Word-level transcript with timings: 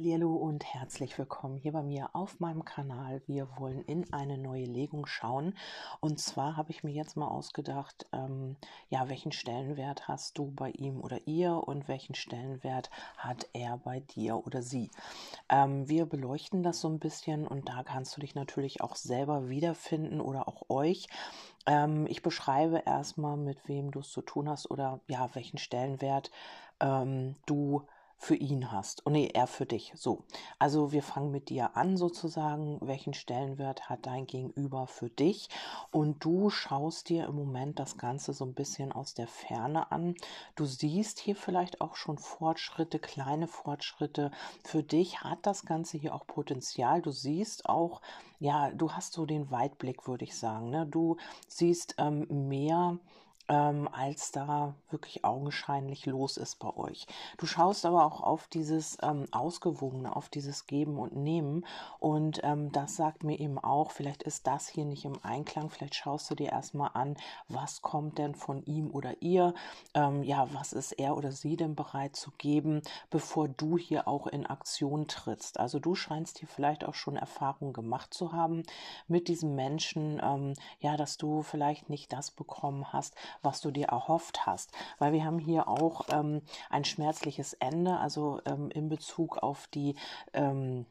Hallo 0.00 0.32
und 0.36 0.64
herzlich 0.64 1.18
willkommen 1.18 1.56
hier 1.56 1.72
bei 1.72 1.82
mir 1.82 2.10
auf 2.12 2.38
meinem 2.38 2.64
Kanal. 2.64 3.20
Wir 3.26 3.48
wollen 3.58 3.82
in 3.82 4.12
eine 4.12 4.38
neue 4.38 4.64
Legung 4.64 5.06
schauen. 5.06 5.54
Und 5.98 6.20
zwar 6.20 6.56
habe 6.56 6.70
ich 6.70 6.84
mir 6.84 6.92
jetzt 6.92 7.16
mal 7.16 7.26
ausgedacht, 7.26 8.06
ähm, 8.12 8.54
ja, 8.90 9.08
welchen 9.08 9.32
Stellenwert 9.32 10.06
hast 10.06 10.38
du 10.38 10.52
bei 10.52 10.70
ihm 10.70 11.00
oder 11.00 11.26
ihr 11.26 11.66
und 11.66 11.88
welchen 11.88 12.14
Stellenwert 12.14 12.90
hat 13.16 13.48
er 13.54 13.78
bei 13.78 13.98
dir 13.98 14.46
oder 14.46 14.62
sie. 14.62 14.88
Ähm, 15.48 15.88
wir 15.88 16.06
beleuchten 16.06 16.62
das 16.62 16.80
so 16.80 16.88
ein 16.88 17.00
bisschen 17.00 17.44
und 17.44 17.68
da 17.68 17.82
kannst 17.82 18.16
du 18.16 18.20
dich 18.20 18.36
natürlich 18.36 18.80
auch 18.80 18.94
selber 18.94 19.48
wiederfinden 19.48 20.20
oder 20.20 20.46
auch 20.46 20.70
euch. 20.70 21.08
Ähm, 21.66 22.06
ich 22.06 22.22
beschreibe 22.22 22.84
erstmal, 22.86 23.36
mit 23.36 23.66
wem 23.66 23.90
du 23.90 23.98
es 23.98 24.12
zu 24.12 24.22
tun 24.22 24.48
hast 24.48 24.70
oder 24.70 25.00
ja, 25.08 25.28
welchen 25.34 25.58
Stellenwert 25.58 26.30
ähm, 26.80 27.34
du 27.46 27.82
für 28.20 28.34
ihn 28.34 28.72
hast. 28.72 29.06
Und 29.06 29.12
nee, 29.12 29.30
er 29.32 29.46
für 29.46 29.64
dich. 29.64 29.92
So. 29.94 30.24
Also 30.58 30.90
wir 30.90 31.04
fangen 31.04 31.30
mit 31.30 31.48
dir 31.48 31.76
an 31.76 31.96
sozusagen. 31.96 32.78
Welchen 32.80 33.14
Stellenwert 33.14 33.88
hat 33.88 34.06
dein 34.06 34.26
Gegenüber 34.26 34.88
für 34.88 35.08
dich? 35.08 35.48
Und 35.92 36.24
du 36.24 36.50
schaust 36.50 37.08
dir 37.08 37.26
im 37.26 37.36
Moment 37.36 37.78
das 37.78 37.96
Ganze 37.96 38.32
so 38.32 38.44
ein 38.44 38.54
bisschen 38.54 38.90
aus 38.90 39.14
der 39.14 39.28
Ferne 39.28 39.92
an. 39.92 40.16
Du 40.56 40.66
siehst 40.66 41.20
hier 41.20 41.36
vielleicht 41.36 41.80
auch 41.80 41.94
schon 41.94 42.18
Fortschritte, 42.18 42.98
kleine 42.98 43.46
Fortschritte. 43.46 44.32
Für 44.64 44.82
dich 44.82 45.22
hat 45.22 45.38
das 45.42 45.64
Ganze 45.64 45.96
hier 45.96 46.12
auch 46.12 46.26
Potenzial. 46.26 47.00
Du 47.00 47.12
siehst 47.12 47.66
auch, 47.66 48.02
ja, 48.40 48.72
du 48.72 48.92
hast 48.92 49.12
so 49.12 49.26
den 49.26 49.52
Weitblick, 49.52 50.08
würde 50.08 50.24
ich 50.24 50.36
sagen. 50.36 50.70
Ne? 50.70 50.86
Du 50.86 51.16
siehst 51.46 51.94
ähm, 51.98 52.26
mehr 52.48 52.98
ähm, 53.48 53.88
als 53.92 54.32
da 54.32 54.74
wirklich 54.90 55.24
augenscheinlich 55.24 56.06
los 56.06 56.36
ist 56.36 56.58
bei 56.58 56.74
euch. 56.76 57.06
Du 57.38 57.46
schaust 57.46 57.86
aber 57.86 58.04
auch 58.04 58.20
auf 58.20 58.48
dieses 58.48 58.98
ähm, 59.02 59.26
Ausgewogene, 59.32 60.14
auf 60.14 60.28
dieses 60.28 60.66
Geben 60.66 60.98
und 60.98 61.16
Nehmen 61.16 61.64
und 61.98 62.40
ähm, 62.42 62.70
das 62.72 62.96
sagt 62.96 63.24
mir 63.24 63.38
eben 63.38 63.58
auch, 63.58 63.90
vielleicht 63.90 64.22
ist 64.22 64.46
das 64.46 64.68
hier 64.68 64.84
nicht 64.84 65.04
im 65.04 65.18
Einklang, 65.22 65.70
vielleicht 65.70 65.94
schaust 65.94 66.30
du 66.30 66.34
dir 66.34 66.50
erstmal 66.50 66.90
an, 66.94 67.16
was 67.48 67.82
kommt 67.82 68.18
denn 68.18 68.34
von 68.34 68.62
ihm 68.64 68.90
oder 68.90 69.22
ihr, 69.22 69.54
ähm, 69.94 70.22
ja, 70.22 70.48
was 70.52 70.72
ist 70.72 70.92
er 70.92 71.16
oder 71.16 71.32
sie 71.32 71.56
denn 71.56 71.74
bereit 71.74 72.16
zu 72.16 72.30
geben, 72.38 72.82
bevor 73.10 73.48
du 73.48 73.78
hier 73.78 74.08
auch 74.08 74.26
in 74.26 74.46
Aktion 74.46 75.08
trittst. 75.08 75.58
Also 75.58 75.78
du 75.78 75.94
scheinst 75.94 76.38
hier 76.38 76.48
vielleicht 76.48 76.84
auch 76.84 76.94
schon 76.94 77.16
Erfahrungen 77.16 77.72
gemacht 77.72 78.12
zu 78.12 78.32
haben 78.32 78.62
mit 79.06 79.28
diesem 79.28 79.54
Menschen, 79.54 80.20
ähm, 80.22 80.54
ja, 80.80 80.96
dass 80.96 81.16
du 81.16 81.42
vielleicht 81.42 81.88
nicht 81.88 82.12
das 82.12 82.30
bekommen 82.30 82.92
hast, 82.92 83.14
was 83.42 83.60
du 83.60 83.70
dir 83.70 83.86
erhofft 83.86 84.46
hast. 84.46 84.72
Weil 84.98 85.12
wir 85.12 85.24
haben 85.24 85.38
hier 85.38 85.68
auch 85.68 86.06
ähm, 86.12 86.42
ein 86.70 86.84
schmerzliches 86.84 87.54
Ende, 87.54 87.98
also 87.98 88.40
ähm, 88.44 88.70
in 88.70 88.88
Bezug 88.88 89.38
auf 89.38 89.66
die 89.68 89.96
ähm, 90.32 90.86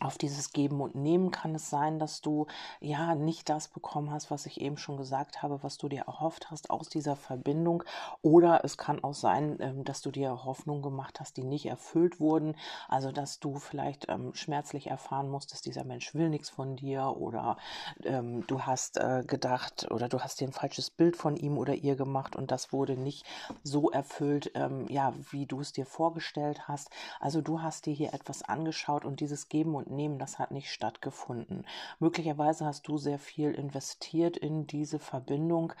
auf 0.00 0.18
dieses 0.18 0.52
Geben 0.52 0.80
und 0.80 0.94
Nehmen 0.94 1.30
kann 1.30 1.54
es 1.54 1.70
sein, 1.70 1.98
dass 1.98 2.20
du 2.20 2.46
ja 2.80 3.14
nicht 3.14 3.48
das 3.48 3.68
bekommen 3.68 4.10
hast, 4.10 4.30
was 4.30 4.46
ich 4.46 4.60
eben 4.60 4.76
schon 4.76 4.96
gesagt 4.96 5.42
habe, 5.42 5.62
was 5.62 5.78
du 5.78 5.88
dir 5.88 6.02
erhofft 6.02 6.50
hast 6.50 6.70
aus 6.70 6.88
dieser 6.88 7.16
Verbindung. 7.16 7.84
Oder 8.22 8.64
es 8.64 8.76
kann 8.76 9.02
auch 9.02 9.14
sein, 9.14 9.56
ähm, 9.60 9.84
dass 9.84 10.02
du 10.02 10.10
dir 10.10 10.44
Hoffnungen 10.44 10.82
gemacht 10.82 11.20
hast, 11.20 11.36
die 11.36 11.44
nicht 11.44 11.66
erfüllt 11.66 12.20
wurden. 12.20 12.56
Also 12.88 13.12
dass 13.12 13.40
du 13.40 13.56
vielleicht 13.56 14.08
ähm, 14.08 14.34
schmerzlich 14.34 14.88
erfahren 14.88 15.28
musstest, 15.28 15.66
dieser 15.66 15.84
Mensch 15.84 16.14
will 16.14 16.28
nichts 16.28 16.50
von 16.50 16.76
dir 16.76 17.16
oder 17.16 17.56
ähm, 18.04 18.46
du 18.46 18.62
hast 18.62 18.98
äh, 18.98 19.22
gedacht 19.26 19.90
oder 19.90 20.08
du 20.08 20.20
hast 20.20 20.40
dir 20.40 20.48
ein 20.48 20.52
falsches 20.52 20.90
Bild 20.90 21.16
von 21.16 21.36
ihm 21.36 21.58
oder 21.58 21.74
ihr 21.74 21.96
gemacht 21.96 22.36
und 22.36 22.50
das 22.50 22.72
wurde 22.72 22.96
nicht 22.96 23.24
so 23.62 23.90
erfüllt, 23.90 24.50
ähm, 24.54 24.86
ja, 24.88 25.14
wie 25.30 25.46
du 25.46 25.60
es 25.60 25.72
dir 25.72 25.86
vorgestellt 25.86 26.68
hast. 26.68 26.90
Also 27.20 27.40
du 27.40 27.62
hast 27.62 27.86
dir 27.86 27.94
hier 27.94 28.12
etwas 28.12 28.42
angeschaut 28.42 29.04
und 29.04 29.20
dieses 29.20 29.48
Geben 29.48 29.74
und 29.74 29.83
und 29.84 29.96
Nehmen, 29.96 30.18
das 30.18 30.38
hat 30.38 30.50
nicht 30.50 30.70
stattgefunden. 30.70 31.66
Möglicherweise 31.98 32.64
hast 32.64 32.88
du 32.88 32.98
sehr 32.98 33.18
viel 33.18 33.52
investiert 33.52 34.36
in 34.36 34.66
diese 34.66 34.98
Verbindung 34.98 35.72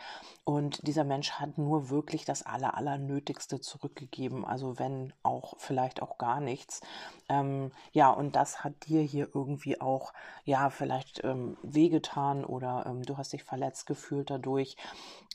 und 0.44 0.86
dieser 0.86 1.04
Mensch 1.04 1.32
hat 1.32 1.58
nur 1.58 1.90
wirklich 1.90 2.24
das 2.24 2.42
Aller, 2.42 2.76
Allernötigste 2.76 3.60
zurückgegeben, 3.60 4.44
also 4.44 4.78
wenn 4.78 5.12
auch 5.22 5.54
vielleicht 5.58 6.02
auch 6.02 6.18
gar 6.18 6.40
nichts. 6.40 6.80
Ähm, 7.28 7.72
ja, 7.92 8.10
und 8.10 8.36
das 8.36 8.64
hat 8.64 8.86
dir 8.86 9.00
hier 9.00 9.28
irgendwie 9.34 9.80
auch, 9.80 10.12
ja, 10.44 10.70
vielleicht 10.70 11.24
ähm, 11.24 11.56
wehgetan 11.62 12.44
oder 12.44 12.84
ähm, 12.86 13.02
du 13.02 13.16
hast 13.16 13.32
dich 13.32 13.44
verletzt 13.44 13.86
gefühlt 13.86 14.30
dadurch. 14.30 14.76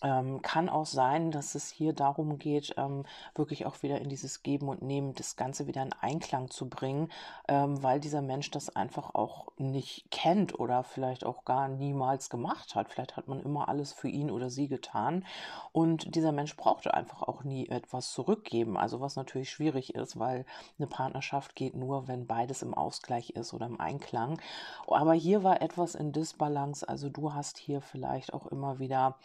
Ähm, 0.02 0.42
kann 0.42 0.70
auch 0.70 0.86
sein, 0.86 1.32
dass 1.32 1.56
es 1.56 1.70
hier 1.70 1.94
darum 1.94 2.38
geht, 2.40 2.74
ähm, 2.78 3.06
wirklich 3.36 3.66
auch 3.66 3.82
wieder 3.84 4.00
in 4.00 4.10
dieses 4.10 4.44
Geben 4.44 4.70
und 4.70 4.82
Nehmen, 4.82 5.14
das 5.14 5.36
Ganze 5.36 5.68
wieder 5.68 5.84
in 5.84 5.94
Einklang 5.94 6.50
zu 6.50 6.70
bringen, 6.70 7.10
ähm, 7.48 7.82
weil 7.84 8.00
dieser 8.00 8.22
Mensch 8.22 8.50
das 8.52 8.76
einfach 8.76 9.14
auch 9.16 9.48
nicht 9.58 10.10
kennt 10.12 10.58
oder 10.58 10.84
vielleicht 10.84 11.26
auch 11.26 11.44
gar 11.44 11.68
niemals 11.68 12.30
gemacht 12.30 12.76
hat. 12.76 12.90
Vielleicht 12.90 13.18
hat 13.18 13.28
man 13.28 13.42
immer 13.42 13.68
alles 13.68 13.92
für 13.94 14.08
ihn 14.08 14.32
oder 14.32 14.50
sie 14.50 14.68
getan 14.68 15.26
und 15.72 16.16
dieser 16.16 16.32
Mensch 16.32 16.56
brauchte 16.56 16.94
einfach 16.94 17.24
auch 17.24 17.44
nie 17.44 17.68
etwas 17.68 18.12
zurückgeben. 18.12 18.78
Also 18.78 19.02
was 19.02 19.16
natürlich 19.16 19.50
schwierig 19.50 19.96
ist, 19.96 20.18
weil 20.18 20.46
eine 20.78 20.88
Partnerschaft 20.88 21.56
geht 21.56 21.76
nur, 21.76 22.08
wenn 22.08 22.26
beides 22.26 22.62
im 22.62 22.74
Ausgleich 22.74 23.32
ist 23.32 23.54
oder 23.54 23.66
im 23.66 23.80
Einklang. 23.80 24.40
Aber 24.88 25.14
hier 25.14 25.44
war 25.44 25.62
etwas 25.62 25.96
in 25.96 26.12
Disbalance. 26.12 26.88
Also 26.88 27.10
du 27.10 27.34
hast 27.34 27.58
hier 27.58 27.82
vielleicht 27.82 28.34
auch 28.34 28.48
immer 28.48 28.80
wieder 28.80 29.18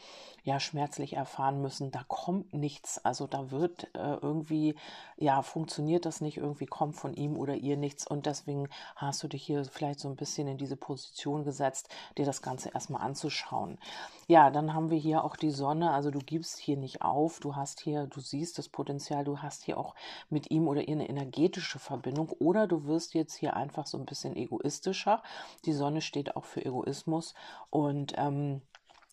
ja 0.43 0.61
schmerzlich 0.65 1.15
erfahren 1.15 1.61
müssen, 1.61 1.91
da 1.91 2.03
kommt 2.09 2.53
nichts. 2.53 3.05
Also 3.05 3.27
da 3.27 3.51
wird 3.51 3.85
äh, 3.95 4.15
irgendwie, 4.21 4.75
ja, 5.17 5.43
funktioniert 5.43 6.07
das 6.07 6.21
nicht, 6.21 6.39
irgendwie 6.39 6.67
kommt 6.67 6.97
von 6.97 7.15
ihm 7.15 7.37
oder 7.37 7.55
ihr 7.55 7.77
nichts. 7.77 8.07
Und 8.07 8.27
deswegen 8.27 8.69
hast 8.97 9.23
du 9.23 9.29
dich 9.29 9.45
hier 9.45 9.65
vielleicht 9.65 10.01
so 10.01 10.09
ein 10.09 10.17
bisschen 10.17 10.49
in 10.49 10.59
diese 10.59 10.77
Position 10.77 11.45
gesetzt, 11.45 11.89
dir 12.19 12.25
das 12.25 12.43
Ganze 12.43 12.71
erstmal 12.71 13.03
anzuschauen. 13.03 13.79
Ja, 14.27 14.51
dann 14.51 14.73
haben 14.73 14.91
wir 14.91 14.99
hier 14.99 15.23
auch 15.25 15.37
die 15.37 15.51
Sonne. 15.51 15.93
Also 15.93 16.11
du 16.11 16.19
gibst 16.19 16.59
hier 16.59 16.77
nicht 16.77 17.03
auf. 17.03 17.41
Du 17.41 17.57
hast 17.57 17.81
hier, 17.81 18.07
du 18.07 18.21
siehst 18.21 18.59
das 18.59 18.69
Potenzial, 18.69 19.25
du 19.25 19.39
hast 19.39 19.65
hier 19.65 19.79
auch 19.79 19.95
mit 20.31 20.51
ihm 20.51 20.67
oder 20.69 20.89
ihr 20.89 20.95
eine 20.95 21.09
energetische 21.09 21.79
Verbindung. 21.79 22.31
Oder 22.31 22.67
du 22.67 22.87
wirst 22.87 23.15
jetzt 23.15 23.35
hier 23.35 23.55
einfach 23.55 23.87
so 23.87 23.99
ein 23.99 24.07
bisschen 24.07 24.35
egoistischer. 24.37 25.23
Die 25.67 25.73
Sonne 25.73 26.01
steht 26.01 26.37
auch 26.37 26.45
für 26.45 26.65
Egoismus. 26.65 27.35
Und 27.71 28.15
ähm, 28.17 28.63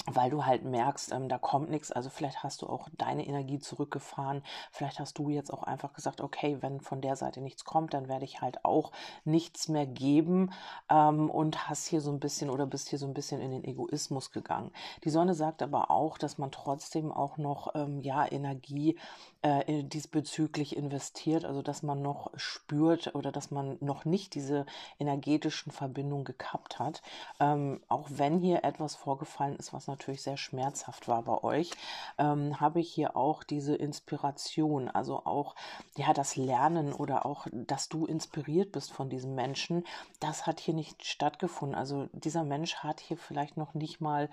weil 0.08 0.30
du 0.30 0.46
halt 0.46 0.64
merkst, 0.64 1.12
ähm, 1.12 1.30
da 1.30 1.38
kommt 1.38 1.70
nichts. 1.70 1.92
Also 1.92 2.10
vielleicht 2.10 2.44
hast 2.44 2.62
du 2.62 2.68
auch 2.68 2.90
deine 2.98 3.26
Energie 3.26 3.60
zurückgefahren. 3.60 4.44
Vielleicht 4.72 5.00
hast 5.00 5.18
du 5.18 5.30
jetzt 5.30 5.54
auch 5.54 5.64
einfach 5.64 5.94
gesagt, 5.94 6.22
okay, 6.22 6.58
wenn 6.62 6.82
von 6.82 7.02
der 7.02 7.16
Seite 7.16 7.42
nichts 7.42 7.66
kommt, 7.66 7.94
dann 7.94 8.08
werde 8.08 8.26
ich 8.26 8.42
halt 8.42 8.66
auch 8.66 8.92
nichts 9.26 9.68
mehr 9.68 9.86
geben 9.86 10.52
ähm, 10.90 11.30
und 11.30 11.70
hast 11.70 11.88
hier 11.88 12.02
so 12.02 12.12
ein 12.12 12.20
bisschen 12.20 12.50
oder 12.50 12.66
bist 12.66 12.90
hier 12.90 13.00
so 13.00 13.06
ein 13.06 13.14
bisschen 13.14 13.42
in 13.42 13.52
den 13.52 13.64
Egoismus 13.64 14.32
gegangen. 14.32 14.72
Die 15.04 15.10
Sonne 15.10 15.34
sagt 15.34 15.62
aber 15.62 15.92
auch, 15.92 16.18
dass 16.18 16.38
man 16.38 16.52
trotzdem 16.52 17.12
auch 17.12 17.38
noch 17.38 17.76
ähm, 17.76 18.02
ja 18.02 18.30
Energie 18.30 18.98
äh, 19.42 19.84
diesbezüglich 19.84 20.76
investiert, 20.76 21.46
also 21.46 21.62
dass 21.62 21.84
man 21.84 22.02
noch 22.02 22.32
spürt 22.36 23.16
oder 23.16 23.32
dass 23.32 23.52
man 23.52 23.78
noch 23.82 24.06
nicht 24.06 24.36
diese 24.36 24.66
energetischen 25.00 25.72
Verbindungen 25.72 26.26
gekappt 26.26 26.80
hat, 26.80 27.02
ähm, 27.40 27.82
auch 27.88 28.08
wenn 28.10 28.40
hier 28.40 28.64
etwas 28.64 28.96
vorgefallen 28.96 29.56
ist, 29.56 29.74
was 29.74 29.88
natürlich 29.92 30.22
sehr 30.22 30.38
schmerzhaft 30.38 31.08
war 31.08 31.24
bei 31.24 31.44
euch, 31.44 31.72
ähm, 32.18 32.60
habe 32.60 32.80
ich 32.80 32.92
hier 32.92 33.16
auch 33.16 33.44
diese 33.44 33.76
Inspiration, 33.76 34.90
also 34.90 35.26
auch 35.26 35.56
ja 35.96 36.14
das 36.14 36.36
Lernen 36.36 36.94
oder 36.94 37.26
auch, 37.26 37.48
dass 37.52 37.90
du 37.90 38.06
inspiriert 38.06 38.72
bist 38.72 38.92
von 38.92 39.10
diesem 39.10 39.36
Menschen, 39.36 39.86
das 40.20 40.48
hat 40.48 40.60
hier 40.60 40.74
nicht 40.74 41.06
stattgefunden. 41.06 41.78
Also 41.78 42.10
dieser 42.14 42.44
Mensch 42.44 42.76
hat 42.78 43.00
hier 43.00 43.18
vielleicht 43.18 43.58
noch 43.58 43.74
nicht 43.74 44.02
mal 44.02 44.30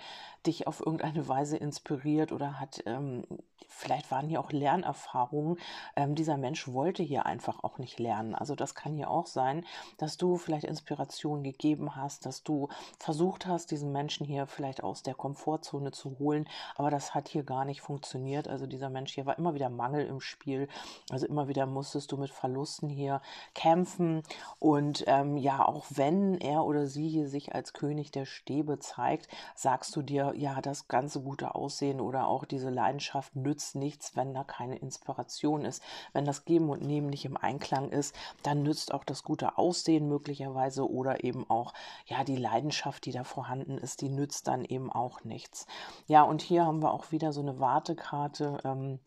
dich 0.47 0.67
auf 0.67 0.81
irgendeine 0.81 1.29
Weise 1.29 1.57
inspiriert 1.57 2.33
oder 2.33 2.59
hat 2.61 2.83
ähm, 2.87 3.25
vielleicht 3.69 4.11
waren 4.11 4.29
hier 4.29 4.41
auch 4.41 4.51
Lernerfahrungen. 4.51 5.59
Ähm, 5.97 6.15
dieser 6.15 6.37
Mensch 6.37 6.69
wollte 6.69 7.03
hier 7.03 7.27
einfach 7.27 7.63
auch 7.63 7.79
nicht 7.79 7.99
lernen. 7.99 8.35
Also 8.35 8.55
das 8.55 8.75
kann 8.75 8.95
hier 8.95 9.11
auch 9.11 9.27
sein, 9.27 9.65
dass 9.99 10.17
du 10.17 10.37
vielleicht 10.37 10.65
Inspiration 10.65 11.43
gegeben 11.43 11.95
hast, 11.97 12.27
dass 12.27 12.43
du 12.43 12.69
versucht 12.99 13.47
hast, 13.47 13.71
diesen 13.71 13.93
Menschen 13.93 14.27
hier 14.27 14.47
vielleicht 14.47 14.83
aus 14.83 15.03
der 15.03 15.15
Komfort 15.15 15.48
Komfortzone 15.49 15.93
zu 15.93 16.19
holen. 16.19 16.47
Aber 16.77 16.91
das 16.91 17.15
hat 17.15 17.29
hier 17.29 17.43
gar 17.43 17.65
nicht 17.65 17.81
funktioniert. 17.81 18.49
Also 18.49 18.67
dieser 18.67 18.91
Mensch 18.91 19.15
hier 19.15 19.25
war 19.27 19.39
immer 19.39 19.55
wieder 19.55 19.71
Mangel 19.71 20.07
im 20.07 20.21
Spiel. 20.21 20.69
Also 21.11 21.27
immer 21.27 21.49
wieder 21.49 21.67
musstest 21.67 22.13
du 22.13 22.19
mit 22.19 22.31
Verlusten 22.31 22.89
hier 22.89 23.23
kämpfen. 23.55 24.23
Und 24.59 25.05
ähm, 25.07 25.37
ja, 25.39 25.67
auch 25.67 25.87
wenn 25.89 26.39
er 26.39 26.65
oder 26.65 26.87
sie 26.87 27.09
hier 27.09 27.29
sich 27.29 27.55
als 27.55 27.73
König 27.73 28.11
der 28.11 28.27
Stäbe 28.27 28.79
zeigt, 28.79 29.29
sagst 29.55 29.97
du 29.97 30.03
dir, 30.03 30.35
ja, 30.37 30.61
das 30.61 30.89
ganze 30.89 31.21
gute 31.21 31.55
Aussehen 31.55 32.01
oder 32.01 32.27
auch 32.27 32.45
diese 32.45 32.71
Leidenschaft 32.71 33.35
nützt 33.35 33.75
nichts, 33.75 34.17
wenn 34.17 34.35
da 34.35 34.45
keine 34.45 34.77
Inspiration 34.77 35.65
ist. 35.65 35.83
Wenn 36.13 36.27
das 36.27 36.45
Geben 36.45 36.69
und 36.69 36.83
Nehmen 36.83 37.09
nicht 37.09 37.25
im 37.25 37.37
Einklang 37.37 37.91
ist, 37.91 38.15
dann 38.43 38.63
nützt 38.63 38.93
auch 38.93 39.05
das 39.05 39.23
gute 39.23 39.57
Aussehen 39.57 40.09
möglicherweise 40.09 40.89
oder 40.89 41.25
eben 41.25 41.49
auch, 41.49 41.73
ja, 42.07 42.25
die 42.25 42.37
Leidenschaft, 42.37 43.07
die 43.07 43.13
da 43.13 43.25
vorhanden 43.25 43.79
ist, 43.79 44.03
die 44.03 44.11
nützt 44.11 44.47
dann 44.49 44.65
eben 44.65 44.93
auch 44.93 45.25
nicht 45.25 45.38
nichts. 45.39 45.67
Ja, 46.09 46.23
und 46.23 46.43
hier 46.43 46.67
haben 46.67 46.83
wir 46.83 46.93
auch 46.93 47.13
wieder 47.13 47.33
so 47.33 47.41
eine 47.41 47.61
Wartekarte. 47.61 48.59
Ähm, 48.65 48.99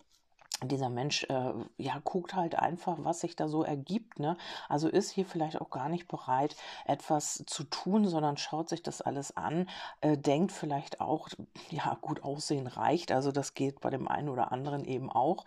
dieser 0.64 0.90
Mensch 0.90 1.24
äh, 1.30 1.54
ja 1.78 2.00
guckt 2.04 2.36
halt 2.36 2.56
einfach, 2.56 2.98
was 3.00 3.22
sich 3.22 3.36
da 3.36 3.48
so 3.48 3.64
ergibt. 3.64 4.20
Ne? 4.20 4.38
Also 4.70 4.88
ist 4.88 5.12
hier 5.12 5.26
vielleicht 5.26 5.60
auch 5.60 5.70
gar 5.70 5.90
nicht 5.90 6.08
bereit, 6.08 6.56
etwas 6.86 7.44
zu 7.48 7.64
tun, 7.64 8.08
sondern 8.08 8.38
schaut 8.38 8.70
sich 8.70 8.84
das 8.84 9.02
alles 9.02 9.36
an, 9.36 9.68
äh, 10.02 10.18
denkt 10.18 10.52
vielleicht 10.52 11.02
auch, 11.02 11.30
ja, 11.70 11.98
gut 12.02 12.24
aussehen 12.24 12.68
reicht. 12.68 13.12
Also 13.12 13.32
das 13.32 13.54
geht 13.54 13.82
bei 13.82 13.90
dem 13.90 14.08
einen 14.08 14.30
oder 14.30 14.52
anderen 14.52 14.86
eben 14.86 15.12
auch. 15.12 15.46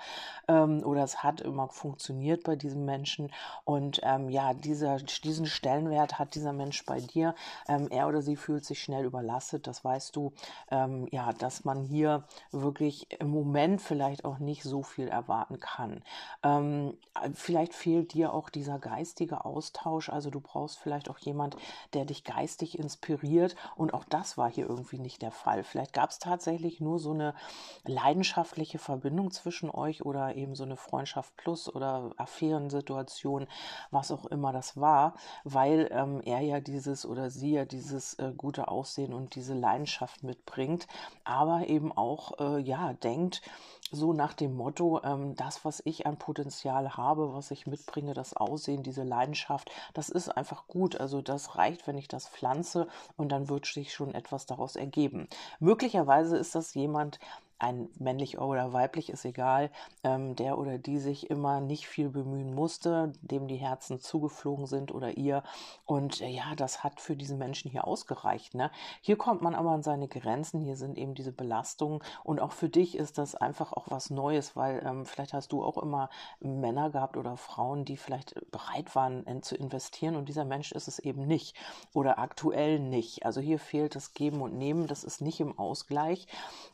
Ähm, 0.49 0.83
oder 0.85 1.05
es 1.05 1.23
hat 1.23 1.41
immer 1.41 1.69
funktioniert 1.69 2.45
bei 2.45 2.57
diesem 2.57 2.85
Menschen. 2.85 3.33
Und 3.65 4.01
ähm, 4.03 4.29
ja, 4.31 4.55
dieser, 4.55 4.97
diesen 4.99 5.47
Stellenwert 5.47 6.19
hat 6.19 6.35
dieser 6.35 6.53
Mensch 6.53 6.85
bei 6.85 7.01
dir. 7.01 7.35
Ähm, 7.69 7.89
er 7.91 8.09
oder 8.09 8.23
sie 8.23 8.37
fühlt 8.37 8.65
sich 8.65 8.83
schnell 8.83 9.05
überlastet. 9.05 9.67
Das 9.67 9.85
weißt 9.85 10.17
du, 10.17 10.33
ähm, 10.71 11.07
ja, 11.11 11.33
dass 11.33 11.65
man 11.65 11.85
hier 11.85 12.25
wirklich 12.51 13.07
im 13.21 13.31
Moment 13.31 13.81
vielleicht 13.81 14.25
auch 14.25 14.39
nicht 14.39 14.63
so 14.63 14.83
viel 14.83 15.04
viel 15.05 15.09
erwarten 15.09 15.61
kann. 15.61 16.03
Ähm, 16.43 16.97
vielleicht 17.35 17.75
fehlt 17.75 18.15
dir 18.15 18.33
auch 18.33 18.49
dieser 18.49 18.79
geistige 18.79 19.45
Austausch. 19.45 20.09
Also 20.09 20.31
du 20.31 20.41
brauchst 20.41 20.79
vielleicht 20.79 21.11
auch 21.11 21.19
jemand, 21.19 21.57
der 21.93 22.05
dich 22.05 22.25
geistig 22.25 22.79
inspiriert. 22.79 23.55
Und 23.77 23.95
auch 23.95 24.05
das 24.05 24.39
war 24.39 24.51
hier 24.51 24.69
irgendwie 24.69 24.99
nicht 24.99 25.23
der 25.23 25.31
Fall. 25.31 25.63
Vielleicht 25.63 25.93
gab 25.93 26.11
es 26.11 26.19
tatsächlich 26.19 26.81
nur 26.81 26.99
so 26.99 27.13
eine 27.13 27.35
leidenschaftliche 27.85 28.79
Verbindung 28.79 29.31
zwischen 29.31 29.71
euch 29.71 30.05
oder 30.05 30.35
eben 30.37 30.55
so 30.55 30.65
eine 30.65 30.77
Freundschaft 30.77 31.37
plus 31.37 31.73
oder 31.73 32.13
Affärensituation, 32.17 33.47
was 33.91 34.11
auch 34.11 34.27
immer 34.27 34.53
das 34.53 34.81
war, 34.81 35.15
weil 35.45 35.89
ähm, 35.93 36.21
er 36.25 36.41
ja 36.41 36.61
dieses 36.61 37.05
oder 37.05 37.31
sie 37.31 37.53
ja 37.53 37.65
dieses 37.65 38.15
äh, 38.15 38.33
gute 38.37 38.69
Aussehen 38.69 39.13
und 39.13 39.35
diese 39.35 39.55
Leidenschaft 39.55 40.23
mitbringt, 40.23 40.87
aber 41.25 41.69
eben 41.69 41.93
auch 41.93 42.39
äh, 42.39 42.61
ja 42.61 42.93
denkt, 42.95 43.43
so 43.95 44.13
nach 44.13 44.35
dem 44.35 44.57
Motto, 44.57 45.01
ähm, 45.05 45.35
das, 45.37 45.65
was 45.65 45.83
ich 45.85 46.07
an 46.07 46.17
Potenzial 46.19 46.97
habe, 46.97 47.35
was 47.35 47.51
ich 47.51 47.67
mitbringe, 47.67 48.15
das 48.15 48.35
Aussehen, 48.35 48.83
diese 48.83 49.03
Leidenschaft, 49.03 49.71
das 49.93 50.09
ist 50.09 50.29
einfach 50.29 50.67
gut. 50.67 51.01
Also 51.01 51.23
das 51.23 51.57
reicht, 51.57 51.87
wenn 51.87 51.99
ich 51.99 52.09
das 52.09 52.29
pflanze 52.29 52.89
und 53.17 53.31
dann 53.31 53.49
wird 53.49 53.67
sich 53.67 53.93
schon 53.93 54.15
etwas 54.15 54.47
daraus 54.47 54.77
ergeben. 54.77 55.29
Möglicherweise 55.61 56.37
ist 56.37 56.55
das 56.55 56.75
jemand, 56.75 57.19
ein 57.59 57.89
männlich 57.99 58.39
oder 58.39 58.73
weiblich 58.73 59.11
ist 59.11 59.25
egal, 59.25 59.71
ähm, 60.03 60.37
der 60.37 60.59
oder 60.59 60.79
die 60.79 60.99
sich 60.99 61.31
immer 61.31 61.61
nicht 61.61 61.87
viel 61.87 62.09
bemühen 62.09 62.55
musste, 62.55 63.13
dem 63.23 63.49
die 63.49 63.57
Herzen 63.57 64.01
zugeflogen 64.01 64.67
sind 64.67 64.93
oder 64.93 65.17
ihr. 65.17 65.43
Und 65.85 66.21
äh, 66.21 66.29
ja, 66.29 66.55
das 66.57 66.83
hat 66.83 67.01
für 67.01 67.17
diesen 67.17 67.39
Menschen 67.39 67.71
hier 67.71 67.87
ausgereicht. 67.87 68.55
Ne? 68.55 68.71
Hier 69.01 69.17
kommt 69.17 69.43
man 69.43 69.55
aber 69.55 69.71
an 69.71 69.83
seine 69.83 70.09
Grenzen, 70.09 70.61
hier 70.61 70.77
sind 70.77 70.99
eben 70.99 71.15
diese 71.15 71.33
Belastungen 71.33 72.01
und 72.23 72.41
auch 72.41 72.53
für 72.53 72.69
dich 72.69 72.97
ist 72.97 73.19
das 73.19 73.35
einfach 73.35 73.73
auch 73.73 73.91
was 73.91 74.11
Neues, 74.11 74.57
weil 74.57 74.85
ähm, 74.85 75.07
vielleicht 75.07 75.33
hast 75.33 75.53
du 75.53 75.63
auch 75.63 75.79
immer 75.79 76.11
Männer 76.41 76.91
gehabt 76.91 77.17
oder 77.17 77.37
Frauen, 77.37 77.85
die 77.85 77.97
vielleicht 77.97 78.35
bereit 78.51 78.95
waren 78.95 79.25
in, 79.25 79.43
zu 79.43 79.57
investieren 79.57 80.17
und 80.17 80.29
dieser 80.29 80.45
Mensch 80.45 80.73
ist 80.73 80.89
es 80.89 80.99
eben 80.99 81.27
nicht 81.27 81.57
oder 81.93 82.19
aktuell 82.19 82.79
nicht. 82.79 83.25
Also 83.25 83.41
hier 83.41 83.59
fehlt 83.59 83.95
das 83.95 84.13
Geben 84.13 84.41
und 84.43 84.57
Nehmen, 84.57 84.87
das 84.87 85.05
ist 85.05 85.21
nicht 85.21 85.41
im 85.41 85.59
Ausgleich 85.59 86.27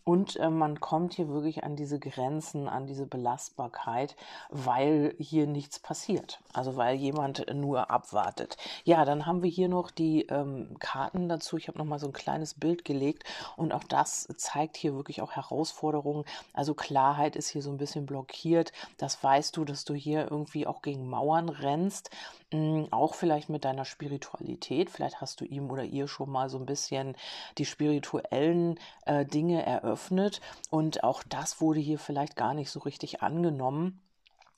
und 0.05 0.37
äh, 0.37 0.51
man 0.51 0.70
man 0.71 0.79
kommt 0.79 1.15
hier 1.15 1.29
wirklich 1.29 1.65
an 1.65 1.75
diese 1.75 1.99
Grenzen, 1.99 2.69
an 2.69 2.87
diese 2.87 3.05
Belastbarkeit, 3.05 4.15
weil 4.51 5.17
hier 5.19 5.49
nichts 5.49 5.81
passiert. 5.81 6.39
Also 6.53 6.77
weil 6.77 6.95
jemand 6.95 7.45
nur 7.53 7.91
abwartet. 7.91 8.57
Ja, 8.85 9.05
dann 9.05 9.27
haben 9.27 9.43
wir 9.43 9.51
hier 9.51 9.69
noch 9.69 9.91
die 9.91 10.27
ähm, 10.27 10.77
Karten 10.79 11.29
dazu. 11.29 11.57
Ich 11.57 11.67
habe 11.67 11.77
noch 11.77 11.85
mal 11.85 11.99
so 11.99 12.07
ein 12.07 12.13
kleines 12.13 12.55
Bild 12.55 12.85
gelegt 12.85 13.25
und 13.57 13.73
auch 13.73 13.83
das 13.83 14.29
zeigt 14.37 14.77
hier 14.77 14.95
wirklich 14.95 15.23
auch 15.23 15.33
Herausforderungen. 15.33 16.25
Also 16.53 16.75
Klarheit 16.75 17.35
ist 17.35 17.49
hier 17.49 17.63
so 17.63 17.71
ein 17.73 17.79
bisschen 17.79 18.07
blockiert. 18.07 18.73
Das 18.97 19.23
weißt 19.25 19.57
du, 19.57 19.65
dass 19.65 19.85
du 19.85 19.95
hier 19.95 20.31
irgendwie 20.31 20.69
auch 20.69 20.83
gegen 20.83 21.11
Mauern 21.11 21.49
rennst. 21.49 22.11
Mm, 22.53 22.85
auch 22.91 23.15
vielleicht 23.15 23.49
mit 23.49 23.65
deiner 23.65 23.85
Spiritualität. 23.85 24.91
Vielleicht 24.91 25.21
hast 25.21 25.41
du 25.41 25.45
ihm 25.45 25.71
oder 25.71 25.85
ihr 25.85 26.07
schon 26.07 26.31
mal 26.31 26.49
so 26.49 26.59
ein 26.59 26.67
bisschen 26.67 27.17
die 27.59 27.65
spirituellen 27.65 28.79
äh, 29.07 29.25
Dinge 29.25 29.65
eröffnet 29.65 30.41
und 30.69 31.05
auch 31.05 31.23
das 31.23 31.61
wurde 31.61 31.81
hier 31.81 31.99
vielleicht 31.99 32.37
gar 32.37 32.55
nicht 32.55 32.71
so 32.71 32.81
richtig 32.81 33.23
angenommen 33.23 34.01